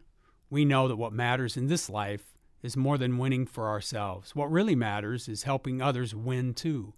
we 0.51 0.65
know 0.65 0.89
that 0.89 0.97
what 0.97 1.13
matters 1.13 1.57
in 1.57 1.69
this 1.69 1.89
life 1.89 2.37
is 2.63 2.77
more 2.77 2.99
than 2.99 3.19
winning 3.19 3.47
for 3.47 3.69
ourselves. 3.69 4.35
What 4.35 4.51
really 4.51 4.75
matters 4.75 5.29
is 5.29 5.45
helping 5.45 5.81
others 5.81 6.15
win 6.15 6.55
too, 6.55 6.95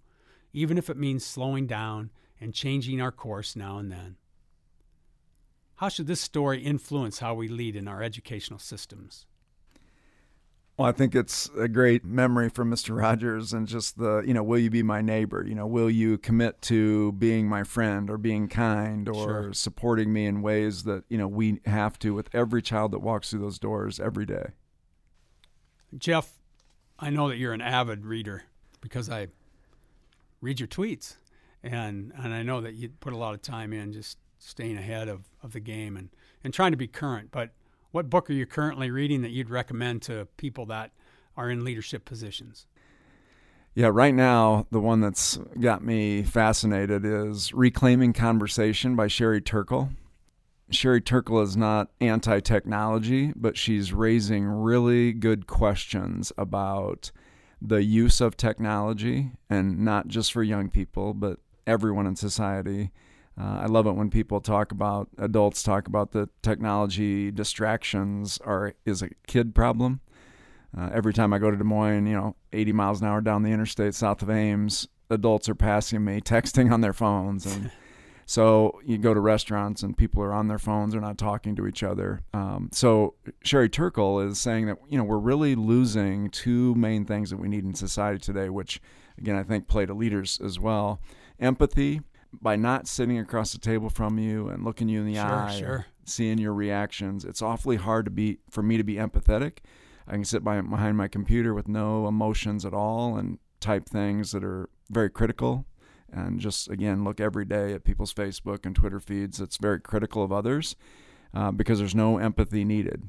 even 0.53 0.77
if 0.77 0.89
it 0.89 0.97
means 0.97 1.25
slowing 1.25 1.67
down 1.67 2.11
and 2.39 2.53
changing 2.53 3.01
our 3.01 3.11
course 3.11 3.55
now 3.55 3.77
and 3.77 3.91
then. 3.91 4.15
How 5.75 5.89
should 5.89 6.07
this 6.07 6.21
story 6.21 6.63
influence 6.63 7.19
how 7.19 7.33
we 7.33 7.47
lead 7.47 7.75
in 7.75 7.87
our 7.87 8.01
educational 8.01 8.59
systems? 8.59 9.25
Well, 10.77 10.87
I 10.87 10.93
think 10.93 11.13
it's 11.13 11.49
a 11.57 11.67
great 11.67 12.03
memory 12.03 12.49
from 12.49 12.71
Mr. 12.71 12.97
Rogers 12.97 13.53
and 13.53 13.67
just 13.67 13.97
the, 13.99 14.23
you 14.25 14.33
know, 14.33 14.41
will 14.41 14.57
you 14.57 14.69
be 14.69 14.81
my 14.81 15.01
neighbor? 15.01 15.45
You 15.47 15.53
know, 15.53 15.67
will 15.67 15.89
you 15.91 16.17
commit 16.17 16.61
to 16.63 17.11
being 17.13 17.47
my 17.47 17.63
friend 17.63 18.09
or 18.09 18.17
being 18.17 18.47
kind 18.47 19.07
or 19.07 19.13
Sure. 19.13 19.53
supporting 19.53 20.11
me 20.11 20.25
in 20.25 20.41
ways 20.41 20.83
that, 20.83 21.03
you 21.07 21.17
know, 21.17 21.27
we 21.27 21.59
have 21.65 21.99
to 21.99 22.13
with 22.15 22.33
every 22.33 22.61
child 22.61 22.91
that 22.93 22.99
walks 22.99 23.29
through 23.29 23.41
those 23.41 23.59
doors 23.59 23.99
every 23.99 24.25
day? 24.25 24.51
Jeff, 25.97 26.39
I 26.97 27.09
know 27.09 27.27
that 27.29 27.37
you're 27.37 27.53
an 27.53 27.61
avid 27.61 28.05
reader 28.05 28.43
because 28.79 29.09
I 29.09 29.27
read 30.39 30.59
your 30.59 30.67
tweets, 30.67 31.17
and 31.61 32.13
and 32.17 32.33
I 32.33 32.43
know 32.43 32.61
that 32.61 32.73
you 32.75 32.89
put 32.89 33.11
a 33.13 33.17
lot 33.17 33.33
of 33.33 33.41
time 33.41 33.73
in 33.73 33.91
just 33.91 34.17
staying 34.39 34.77
ahead 34.77 35.09
of, 35.09 35.25
of 35.43 35.51
the 35.51 35.59
game 35.59 35.97
and, 35.97 36.09
and 36.43 36.53
trying 36.53 36.71
to 36.71 36.77
be 36.77 36.87
current. 36.87 37.29
But 37.31 37.51
what 37.91 38.09
book 38.09 38.29
are 38.29 38.33
you 38.33 38.45
currently 38.45 38.89
reading 38.89 39.21
that 39.21 39.31
you'd 39.31 39.49
recommend 39.49 40.01
to 40.03 40.27
people 40.37 40.65
that 40.67 40.91
are 41.35 41.49
in 41.49 41.63
leadership 41.63 42.05
positions? 42.05 42.67
Yeah, 43.73 43.89
right 43.91 44.13
now, 44.13 44.67
the 44.71 44.81
one 44.81 44.99
that's 44.99 45.37
got 45.59 45.81
me 45.83 46.23
fascinated 46.23 47.05
is 47.05 47.53
Reclaiming 47.53 48.11
Conversation 48.11 48.95
by 48.97 49.07
Sherry 49.07 49.39
Turkle. 49.39 49.91
Sherry 50.69 51.01
Turkle 51.01 51.41
is 51.41 51.55
not 51.55 51.89
anti 52.01 52.39
technology, 52.41 53.31
but 53.35 53.57
she's 53.57 53.93
raising 53.93 54.45
really 54.45 55.13
good 55.13 55.47
questions 55.47 56.33
about 56.37 57.11
the 57.61 57.83
use 57.83 58.19
of 58.19 58.35
technology 58.35 59.31
and 59.49 59.79
not 59.79 60.07
just 60.07 60.33
for 60.33 60.43
young 60.43 60.69
people, 60.69 61.13
but 61.13 61.39
everyone 61.67 62.07
in 62.07 62.15
society. 62.15 62.91
Uh, 63.41 63.61
I 63.61 63.65
love 63.65 63.87
it 63.87 63.93
when 63.93 64.11
people 64.11 64.39
talk 64.39 64.71
about 64.71 65.09
adults 65.17 65.63
talk 65.63 65.87
about 65.87 66.11
the 66.11 66.29
technology 66.43 67.31
distractions 67.31 68.37
are 68.45 68.73
is 68.85 69.01
a 69.01 69.09
kid 69.25 69.55
problem. 69.55 70.01
Uh, 70.77 70.89
every 70.93 71.13
time 71.13 71.33
I 71.33 71.39
go 71.39 71.49
to 71.49 71.57
Des 71.57 71.63
Moines, 71.63 72.05
you 72.05 72.13
know, 72.13 72.35
80 72.53 72.71
miles 72.73 73.01
an 73.01 73.07
hour 73.07 73.19
down 73.19 73.43
the 73.43 73.49
interstate 73.49 73.95
south 73.95 74.21
of 74.21 74.29
Ames, 74.29 74.87
adults 75.09 75.49
are 75.49 75.55
passing 75.55 76.05
me, 76.05 76.21
texting 76.25 76.71
on 76.71 76.81
their 76.81 76.93
phones, 76.93 77.47
and 77.47 77.71
so 78.27 78.79
you 78.85 78.99
go 78.99 79.13
to 79.13 79.19
restaurants 79.19 79.81
and 79.81 79.97
people 79.97 80.21
are 80.21 80.33
on 80.33 80.47
their 80.47 80.59
phones, 80.59 80.93
they're 80.93 81.01
not 81.01 81.17
talking 81.17 81.55
to 81.55 81.65
each 81.65 81.81
other. 81.81 82.21
Um, 82.35 82.69
so 82.71 83.15
Sherry 83.43 83.69
Turkle 83.69 84.19
is 84.19 84.39
saying 84.39 84.67
that 84.67 84.77
you 84.87 84.99
know 84.99 85.03
we're 85.03 85.17
really 85.17 85.55
losing 85.55 86.29
two 86.29 86.75
main 86.75 87.05
things 87.05 87.31
that 87.31 87.37
we 87.37 87.49
need 87.49 87.63
in 87.63 87.73
society 87.73 88.19
today, 88.19 88.49
which 88.49 88.79
again 89.17 89.35
I 89.35 89.41
think 89.41 89.67
play 89.67 89.87
to 89.87 89.95
leaders 89.95 90.39
as 90.43 90.59
well: 90.59 91.01
empathy 91.39 92.01
by 92.39 92.55
not 92.55 92.87
sitting 92.87 93.17
across 93.17 93.51
the 93.51 93.59
table 93.59 93.89
from 93.89 94.17
you 94.17 94.47
and 94.47 94.63
looking 94.63 94.87
you 94.89 95.01
in 95.01 95.05
the 95.07 95.15
Sure, 95.15 95.23
eye, 95.25 95.55
sure. 95.59 95.85
seeing 96.05 96.37
your 96.37 96.53
reactions. 96.53 97.25
It's 97.25 97.41
awfully 97.41 97.77
hard 97.77 98.05
to 98.05 98.11
be 98.11 98.39
for 98.49 98.61
me 98.63 98.77
to 98.77 98.83
be 98.83 98.95
empathetic. 98.95 99.59
I 100.07 100.11
can 100.13 100.25
sit 100.25 100.43
by, 100.43 100.59
behind 100.61 100.97
my 100.97 101.07
computer 101.07 101.53
with 101.53 101.67
no 101.67 102.07
emotions 102.07 102.65
at 102.65 102.73
all 102.73 103.17
and 103.17 103.37
type 103.59 103.87
things 103.87 104.31
that 104.31 104.43
are 104.43 104.69
very 104.89 105.09
critical 105.09 105.65
and 106.11 106.39
just 106.39 106.69
again 106.69 107.03
look 107.03 107.19
every 107.21 107.45
day 107.45 107.73
at 107.73 107.83
people's 107.83 108.13
Facebook 108.13 108.65
and 108.65 108.75
Twitter 108.75 108.99
feeds. 108.99 109.39
It's 109.39 109.57
very 109.57 109.79
critical 109.79 110.23
of 110.23 110.31
others 110.31 110.75
uh, 111.33 111.51
because 111.51 111.79
there's 111.79 111.95
no 111.95 112.17
empathy 112.17 112.65
needed. 112.65 113.07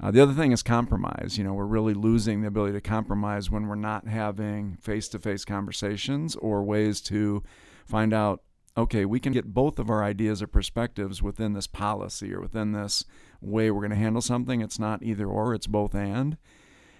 Uh, 0.00 0.12
the 0.12 0.22
other 0.22 0.32
thing 0.32 0.52
is 0.52 0.62
compromise. 0.62 1.36
You 1.36 1.44
know, 1.44 1.52
we're 1.54 1.66
really 1.66 1.92
losing 1.94 2.40
the 2.40 2.46
ability 2.48 2.74
to 2.74 2.80
compromise 2.80 3.50
when 3.50 3.66
we're 3.66 3.74
not 3.74 4.06
having 4.06 4.76
face 4.80 5.08
to 5.08 5.18
face 5.18 5.44
conversations 5.44 6.36
or 6.36 6.62
ways 6.62 7.00
to 7.02 7.42
find 7.84 8.14
out 8.14 8.42
okay, 8.78 9.04
we 9.04 9.18
can 9.18 9.32
get 9.32 9.52
both 9.52 9.80
of 9.80 9.90
our 9.90 10.04
ideas 10.04 10.40
or 10.40 10.46
perspectives 10.46 11.20
within 11.20 11.52
this 11.52 11.66
policy 11.66 12.32
or 12.32 12.40
within 12.40 12.72
this 12.72 13.04
way 13.40 13.70
we're 13.70 13.80
going 13.80 13.90
to 13.90 13.96
handle 13.96 14.22
something. 14.22 14.60
It's 14.60 14.78
not 14.78 15.02
either 15.02 15.26
or, 15.26 15.52
it's 15.52 15.66
both 15.66 15.94
and. 15.94 16.38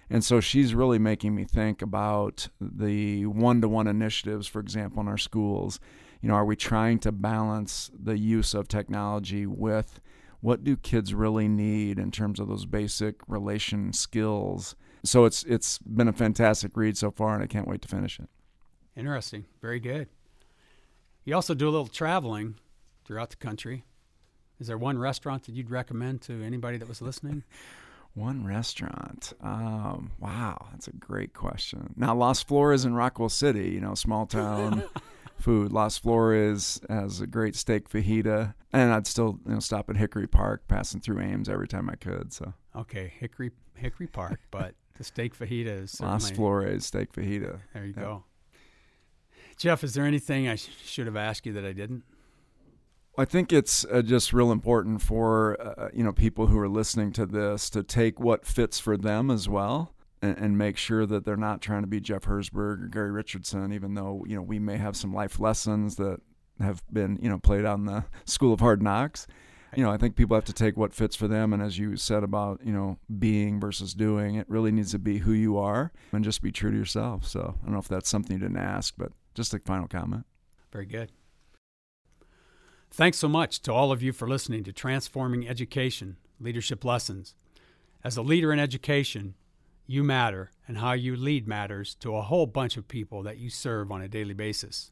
And 0.09 0.23
so 0.23 0.41
she's 0.41 0.75
really 0.75 0.99
making 0.99 1.35
me 1.35 1.45
think 1.45 1.81
about 1.81 2.49
the 2.59 3.25
one 3.27 3.61
to 3.61 3.69
one 3.69 3.87
initiatives, 3.87 4.45
for 4.47 4.59
example, 4.59 5.01
in 5.01 5.07
our 5.07 5.17
schools. 5.17 5.79
You 6.21 6.27
know, 6.27 6.35
are 6.35 6.45
we 6.45 6.57
trying 6.57 6.99
to 6.99 7.13
balance 7.13 7.89
the 7.97 8.17
use 8.17 8.53
of 8.53 8.67
technology 8.67 9.45
with 9.45 10.01
what 10.41 10.63
do 10.63 10.75
kids 10.75 11.13
really 11.13 11.47
need 11.47 11.97
in 11.97 12.11
terms 12.11 12.39
of 12.39 12.49
those 12.49 12.65
basic 12.65 13.15
relation 13.27 13.93
skills? 13.93 14.75
So 15.05 15.23
it's 15.23 15.43
it's 15.43 15.77
been 15.77 16.09
a 16.09 16.13
fantastic 16.13 16.75
read 16.75 16.97
so 16.97 17.11
far, 17.11 17.35
and 17.35 17.43
I 17.43 17.47
can't 17.47 17.67
wait 17.67 17.81
to 17.83 17.87
finish 17.87 18.19
it. 18.19 18.29
Interesting. 18.97 19.45
Very 19.61 19.79
good. 19.79 20.09
You 21.29 21.35
also 21.35 21.53
do 21.53 21.69
a 21.69 21.69
little 21.69 21.85
traveling 21.85 22.55
throughout 23.05 23.29
the 23.29 23.35
country. 23.35 23.83
Is 24.59 24.65
there 24.65 24.79
one 24.79 24.97
restaurant 24.97 25.43
that 25.43 25.53
you'd 25.53 25.69
recommend 25.69 26.23
to 26.23 26.41
anybody 26.43 26.77
that 26.77 26.87
was 26.89 27.03
listening? 27.03 27.43
One 28.15 28.43
restaurant. 28.43 29.33
Um, 29.39 30.09
wow, 30.19 30.69
that's 30.71 30.87
a 30.87 30.93
great 30.93 31.35
question. 31.35 31.93
Now, 31.95 32.15
Las 32.15 32.41
Flores 32.41 32.83
in 32.83 32.95
Rockwell 32.95 33.29
City, 33.29 33.69
you 33.69 33.79
know, 33.79 33.93
small 33.93 34.25
town 34.25 34.83
food. 35.39 35.71
Las 35.71 35.99
Flores 35.99 36.81
has 36.89 37.21
a 37.21 37.27
great 37.27 37.55
steak 37.55 37.87
fajita, 37.87 38.55
and 38.73 38.91
I'd 38.91 39.05
still 39.05 39.39
you 39.45 39.53
know 39.53 39.59
stop 39.59 39.91
at 39.91 39.97
Hickory 39.97 40.25
Park, 40.27 40.67
passing 40.67 40.99
through 40.99 41.21
Ames 41.21 41.47
every 41.47 41.67
time 41.67 41.87
I 41.87 41.95
could. 41.95 42.33
So 42.33 42.55
Okay, 42.75 43.13
Hickory 43.19 43.51
Hickory 43.75 44.07
Park, 44.07 44.39
but 44.49 44.73
the 44.97 45.03
steak 45.03 45.37
fajita 45.37 45.83
is 45.83 46.01
Las 46.01 46.31
Flores 46.31 46.87
steak 46.87 47.13
fajita. 47.13 47.59
there. 47.73 47.85
You 47.85 47.93
Yep. 47.95 48.03
go. 48.03 48.23
Jeff, 49.59 49.83
is 49.83 49.93
there 49.93 50.05
anything 50.05 50.47
I 50.47 50.55
sh- 50.55 50.69
should 50.85 51.05
have 51.05 51.17
asked 51.17 51.45
you 51.45 51.51
that 51.53 51.65
I 51.65 51.73
didn't? 51.73 52.03
I 53.17 53.25
think 53.25 53.51
it's 53.51 53.85
uh, 53.91 54.01
just 54.01 54.31
real 54.31 54.53
important 54.53 55.01
for 55.01 55.59
uh, 55.61 55.89
you 55.93 56.01
know 56.01 56.13
people 56.13 56.47
who 56.47 56.57
are 56.57 56.69
listening 56.69 57.11
to 57.13 57.25
this 57.25 57.69
to 57.71 57.83
take 57.83 58.21
what 58.21 58.45
fits 58.45 58.79
for 58.79 58.95
them 58.95 59.29
as 59.29 59.49
well, 59.49 59.93
and, 60.21 60.37
and 60.37 60.57
make 60.57 60.77
sure 60.77 61.05
that 61.05 61.25
they're 61.25 61.35
not 61.35 61.61
trying 61.61 61.81
to 61.81 61.87
be 61.87 61.99
Jeff 61.99 62.23
Herzberg 62.23 62.83
or 62.83 62.87
Gary 62.89 63.11
Richardson, 63.11 63.73
even 63.73 63.95
though 63.95 64.23
you 64.25 64.37
know 64.37 64.41
we 64.41 64.59
may 64.59 64.77
have 64.77 64.95
some 64.95 65.13
life 65.13 65.41
lessons 65.41 65.97
that 65.97 66.21
have 66.61 66.81
been 66.93 67.19
you 67.21 67.27
know 67.27 67.37
played 67.37 67.65
on 67.65 67.83
the 67.83 68.05
School 68.25 68.53
of 68.53 68.61
Hard 68.61 68.81
Knocks. 68.81 69.27
You 69.75 69.83
know, 69.83 69.91
I 69.91 69.97
think 69.97 70.15
people 70.15 70.35
have 70.35 70.45
to 70.45 70.53
take 70.53 70.77
what 70.77 70.93
fits 70.93 71.15
for 71.15 71.27
them, 71.27 71.51
and 71.51 71.61
as 71.61 71.77
you 71.77 71.97
said 71.97 72.23
about 72.23 72.61
you 72.63 72.71
know 72.71 72.97
being 73.19 73.59
versus 73.59 73.93
doing, 73.93 74.35
it 74.35 74.49
really 74.49 74.71
needs 74.71 74.91
to 74.91 74.99
be 74.99 75.17
who 75.17 75.33
you 75.33 75.57
are 75.57 75.91
and 76.13 76.23
just 76.23 76.41
be 76.41 76.53
true 76.53 76.71
to 76.71 76.77
yourself. 76.77 77.27
So 77.27 77.55
I 77.61 77.65
don't 77.65 77.73
know 77.73 77.79
if 77.79 77.89
that's 77.89 78.09
something 78.09 78.37
you 78.37 78.41
didn't 78.41 78.55
ask, 78.55 78.93
but 78.97 79.11
just 79.33 79.53
a 79.53 79.59
final 79.59 79.87
comment. 79.87 80.25
Very 80.71 80.85
good. 80.85 81.11
Thanks 82.91 83.17
so 83.17 83.27
much 83.27 83.61
to 83.61 83.73
all 83.73 83.91
of 83.91 84.01
you 84.01 84.11
for 84.11 84.27
listening 84.27 84.63
to 84.63 84.73
Transforming 84.73 85.47
Education 85.47 86.17
Leadership 86.39 86.83
Lessons. 86.83 87.35
As 88.03 88.17
a 88.17 88.21
leader 88.21 88.51
in 88.51 88.59
education, 88.59 89.35
you 89.85 90.03
matter, 90.03 90.51
and 90.67 90.77
how 90.77 90.93
you 90.93 91.15
lead 91.15 91.47
matters 91.47 91.95
to 91.95 92.15
a 92.15 92.21
whole 92.21 92.45
bunch 92.45 92.77
of 92.77 92.87
people 92.87 93.23
that 93.23 93.37
you 93.37 93.49
serve 93.49 93.91
on 93.91 94.01
a 94.01 94.07
daily 94.07 94.33
basis. 94.33 94.91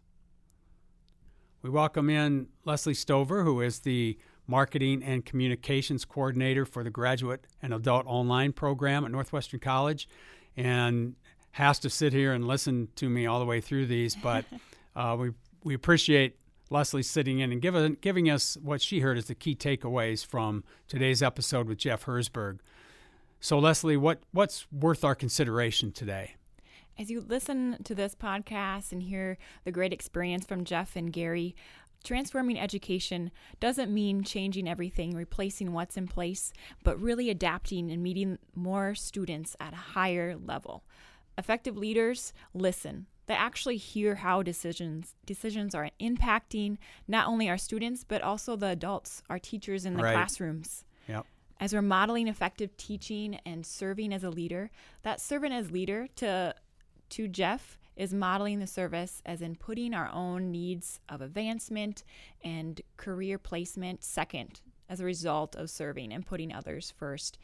We 1.61 1.69
welcome 1.69 2.09
in 2.09 2.47
Leslie 2.65 2.93
Stover, 2.93 3.43
who 3.43 3.61
is 3.61 3.79
the 3.79 4.17
Marketing 4.47 5.03
and 5.03 5.25
Communications 5.25 6.05
Coordinator 6.05 6.65
for 6.65 6.83
the 6.83 6.89
Graduate 6.89 7.45
and 7.61 7.73
Adult 7.73 8.05
Online 8.05 8.53
program 8.53 9.03
at 9.05 9.11
Northwestern 9.11 9.59
College, 9.59 10.07
and 10.55 11.15
has 11.51 11.79
to 11.79 11.89
sit 11.89 12.13
here 12.13 12.33
and 12.33 12.47
listen 12.47 12.89
to 12.95 13.09
me 13.09 13.25
all 13.25 13.39
the 13.39 13.45
way 13.45 13.61
through 13.61 13.87
these. 13.87 14.15
But 14.15 14.45
uh, 14.95 15.15
we 15.19 15.31
we 15.63 15.73
appreciate 15.73 16.37
Leslie 16.69 17.03
sitting 17.03 17.39
in 17.39 17.51
and 17.51 17.61
giving 17.61 17.97
giving 18.01 18.29
us 18.29 18.57
what 18.61 18.81
she 18.81 18.99
heard 18.99 19.17
as 19.17 19.25
the 19.25 19.35
key 19.35 19.55
takeaways 19.55 20.25
from 20.25 20.63
today's 20.87 21.23
episode 21.23 21.67
with 21.67 21.77
Jeff 21.77 22.05
Herzberg. 22.05 22.59
So, 23.39 23.59
Leslie, 23.59 23.97
what 23.97 24.21
what's 24.31 24.67
worth 24.71 25.03
our 25.03 25.15
consideration 25.15 25.91
today? 25.91 26.35
As 26.99 27.11
you 27.11 27.21
listen 27.21 27.77
to 27.83 27.93
this 27.93 28.15
podcast 28.15 28.91
and 28.91 29.03
hear 29.03 29.37
the 29.63 29.71
great 29.71 29.93
experience 29.93 30.45
from 30.47 30.63
Jeff 30.63 30.95
and 30.95 31.13
Gary, 31.13 31.55
transforming 32.03 32.59
education 32.59 33.29
doesn't 33.59 33.93
mean 33.93 34.23
changing 34.23 34.67
everything, 34.67 35.15
replacing 35.15 35.73
what's 35.73 35.95
in 35.95 36.07
place, 36.07 36.51
but 36.83 36.99
really 36.99 37.29
adapting 37.29 37.91
and 37.91 38.01
meeting 38.01 38.39
more 38.55 38.95
students 38.95 39.55
at 39.59 39.73
a 39.73 39.77
higher 39.93 40.35
level. 40.35 40.83
Effective 41.37 41.77
leaders 41.77 42.33
listen. 42.53 43.07
They 43.27 43.33
actually 43.33 43.77
hear 43.77 44.15
how 44.15 44.41
decisions 44.41 45.15
decisions 45.25 45.75
are 45.75 45.91
impacting 45.99 46.77
not 47.07 47.27
only 47.27 47.49
our 47.49 47.57
students 47.57 48.03
but 48.03 48.21
also 48.21 48.55
the 48.55 48.67
adults, 48.67 49.21
our 49.29 49.37
teachers 49.37 49.85
in 49.85 49.95
the 49.95 50.03
right. 50.03 50.13
classrooms. 50.13 50.85
Yep. 51.07 51.25
As 51.59 51.73
we're 51.73 51.81
modeling 51.81 52.27
effective 52.27 52.75
teaching 52.77 53.39
and 53.45 53.65
serving 53.65 54.13
as 54.13 54.23
a 54.23 54.29
leader, 54.29 54.69
that 55.03 55.19
serving 55.19 55.51
as 55.51 55.71
leader 55.71 56.07
to 56.17 56.55
to 57.09 57.27
Jeff 57.27 57.77
is 57.95 58.13
modeling 58.13 58.59
the 58.59 58.67
service 58.67 59.21
as 59.25 59.41
in 59.41 59.55
putting 59.55 59.93
our 59.93 60.09
own 60.13 60.51
needs 60.51 60.99
of 61.09 61.21
advancement 61.21 62.03
and 62.43 62.81
career 62.95 63.37
placement 63.37 64.03
second 64.03 64.61
as 64.89 64.99
a 64.99 65.05
result 65.05 65.55
of 65.55 65.69
serving 65.69 66.13
and 66.13 66.25
putting 66.25 66.53
others 66.53 66.93
first, 66.95 67.37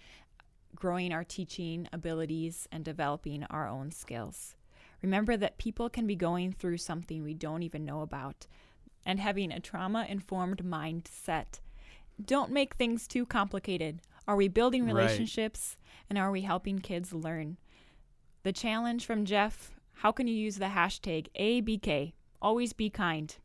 growing 0.76 1.14
our 1.14 1.24
teaching 1.24 1.88
abilities 1.92 2.68
and 2.72 2.84
developing 2.84 3.44
our 3.50 3.68
own 3.68 3.92
skills. 3.92 4.56
Remember 5.02 5.36
that 5.38 5.58
people 5.58 5.90
can 5.90 6.08
be 6.08 6.16
going 6.16 6.54
through 6.54 6.78
something 6.78 7.24
we 7.24 7.34
don't 7.34 7.64
even 7.64 7.86
know 7.86 8.02
about 8.02 8.48
and 9.06 9.20
having 9.20 9.52
a 9.52 9.60
trauma 9.60 10.06
informed 10.08 10.64
mindset. 10.64 11.60
Don't 12.24 12.52
make 12.52 12.76
things 12.76 13.08
too 13.08 13.26
complicated. 13.26 14.00
Are 14.28 14.36
we 14.36 14.48
building 14.48 14.86
relationships 14.86 15.76
right. 15.78 16.06
and 16.10 16.18
are 16.18 16.32
we 16.32 16.42
helping 16.42 16.80
kids 16.80 17.12
learn? 17.12 17.58
The 18.44 18.54
challenge 18.54 19.06
from 19.06 19.26
Jeff 19.26 19.74
how 19.98 20.12
can 20.12 20.28
you 20.28 20.34
use 20.34 20.58
the 20.58 20.66
hashtag 20.66 21.28
ABK, 21.40 22.14
always 22.42 22.74
be 22.74 22.90
kind, 22.90 23.36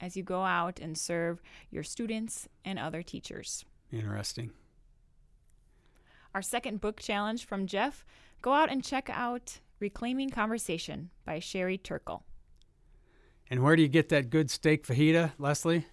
as 0.00 0.16
you 0.16 0.22
go 0.22 0.44
out 0.44 0.78
and 0.78 0.96
serve 0.96 1.42
your 1.70 1.82
students 1.82 2.48
and 2.64 2.78
other 2.78 3.02
teachers? 3.02 3.64
Interesting. 3.92 4.52
Our 6.34 6.42
second 6.42 6.80
book 6.80 7.00
challenge 7.00 7.44
from 7.44 7.66
Jeff 7.66 8.04
go 8.40 8.52
out 8.52 8.70
and 8.70 8.84
check 8.84 9.10
out 9.10 9.58
Reclaiming 9.80 10.30
Conversation 10.30 11.10
by 11.24 11.40
Sherry 11.40 11.76
Turkle. 11.76 12.24
And 13.50 13.62
where 13.62 13.74
do 13.74 13.82
you 13.82 13.88
get 13.88 14.10
that 14.10 14.30
good 14.30 14.50
steak 14.50 14.86
fajita, 14.86 15.32
Leslie? 15.38 15.86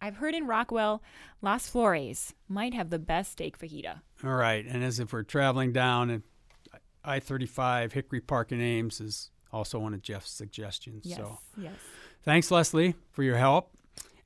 I've 0.00 0.16
heard 0.16 0.34
in 0.34 0.46
Rockwell, 0.46 1.02
Las 1.42 1.68
Flores 1.68 2.32
might 2.48 2.72
have 2.74 2.90
the 2.90 2.98
best 2.98 3.32
steak 3.32 3.58
fajita. 3.58 4.00
All 4.24 4.30
right. 4.30 4.64
And 4.64 4.82
as 4.82 4.98
if 4.98 5.12
we're 5.12 5.22
traveling 5.22 5.72
down 5.72 6.22
I 7.04 7.20
35 7.20 7.92
Hickory 7.92 8.20
Park 8.20 8.52
in 8.52 8.60
Ames 8.60 9.00
is 9.00 9.30
also 9.52 9.78
one 9.78 9.94
of 9.94 10.02
Jeff's 10.02 10.30
suggestions. 10.30 11.04
Yes, 11.04 11.18
so 11.18 11.38
yes. 11.56 11.74
Thanks, 12.22 12.50
Leslie, 12.50 12.96
for 13.12 13.22
your 13.22 13.36
help. 13.36 13.70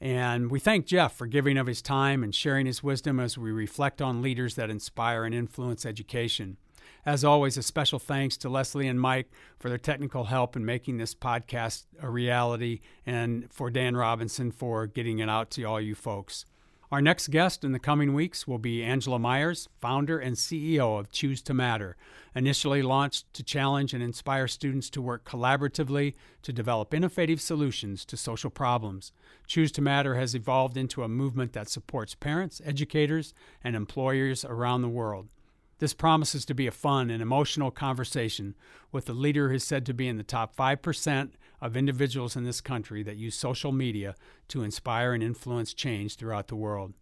And 0.01 0.51
we 0.51 0.61
thank 0.61 0.87
Jeff 0.87 1.15
for 1.15 1.27
giving 1.27 1.59
of 1.59 1.67
his 1.67 1.83
time 1.83 2.25
and 2.25 2.35
sharing 2.35 2.65
his 2.65 2.83
wisdom 2.83 3.21
as 3.21 3.37
we 3.37 3.51
reflect 3.53 4.01
on 4.01 4.23
leaders 4.23 4.55
that 4.55 4.71
inspire 4.71 5.25
and 5.25 5.35
influence 5.35 5.85
education. 5.85 6.57
As 7.05 7.25
always, 7.25 7.57
a 7.57 7.63
special 7.63 7.99
thanks 7.99 8.37
to 8.39 8.49
Leslie 8.49 8.89
and 8.89 9.01
Mike 9.01 9.31
for 9.59 9.69
their 9.69 9.79
technical 9.79 10.25
help 10.25 10.57
in 10.57 10.65
making 10.65 10.99
this 10.99 11.15
podcast 11.15 11.85
a 12.01 12.11
reality, 12.11 12.81
and 13.07 13.51
for 13.53 13.71
Dan 13.71 13.97
Robinson 13.97 14.51
for 14.51 14.87
getting 14.87 15.19
it 15.19 15.29
out 15.29 15.51
to 15.53 15.65
all 15.65 15.81
you 15.81 15.95
folks. 15.95 16.45
Our 16.93 17.01
next 17.01 17.29
guest 17.29 17.63
in 17.63 17.71
the 17.71 17.79
coming 17.79 18.15
weeks 18.15 18.49
will 18.49 18.59
be 18.59 18.83
Angela 18.83 19.21
Maiers, 19.21 19.69
founder 19.81 20.19
and 20.19 20.35
CEO 20.35 20.99
of 20.99 21.13
Choose 21.13 21.41
to 21.43 21.55
Matter, 21.55 21.97
initially 22.35 22.83
launched 22.83 23.33
to 23.35 23.45
challenge 23.45 23.95
and 23.95 24.03
inspire 24.03 24.49
students 24.49 24.91
to 24.91 25.01
work 25.01 25.25
collaboratively 25.25 26.15
to 26.43 26.53
develop 26.53 26.93
innovative 26.93 27.41
solutions 27.41 28.05
to 28.07 28.17
social 28.17 28.51
problems. 28.51 29.13
Choose 29.47 29.71
to 29.71 29.81
Matter 29.81 30.17
has 30.17 30.35
evolved 30.35 30.77
into 30.77 31.05
a 31.05 31.09
movement 31.09 31.53
that 31.53 31.69
supports 31.69 32.17
parents, 32.17 32.61
educators, 32.65 33.35
and 33.63 33.77
employers 33.77 34.45
around 34.45 34.83
the 34.83 34.89
world. 34.89 35.29
This 35.79 35.95
promises 35.95 36.45
to 36.47 36.55
be 36.55 36.67
a 36.67 36.73
fun 36.73 37.09
and 37.09 37.23
emotional 37.23 37.71
conversation 37.71 38.57
with 38.91 39.09
a 39.09 39.13
leader 39.13 39.49
who 39.49 39.55
is 39.55 39.65
said 39.65 39.87
to 39.87 39.95
be 39.95 40.09
in 40.09 40.17
the 40.17 40.25
top 40.25 40.57
5% 40.57 41.31
of 41.61 41.77
individuals 41.77 42.37
in 42.37 42.45
this 42.45 42.61
country 42.61 43.03
that 43.03 43.17
use 43.17 43.35
social 43.35 43.73
media 43.73 44.15
to 44.49 44.63
inspire 44.63 45.13
and 45.13 45.23
influence 45.23 45.75
change 45.75 46.17
throughout 46.17 46.49
the 46.49 46.57
world. 46.57 46.95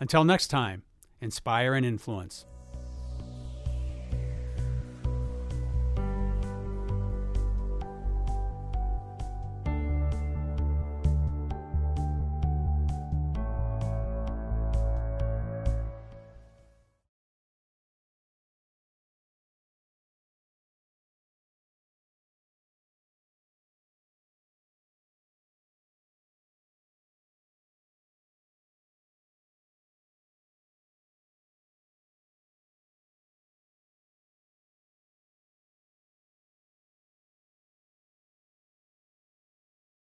Until 0.00 0.24
next 0.24 0.48
time, 0.48 0.82
inspire 1.20 1.74
and 1.74 1.84
influence. 1.86 2.46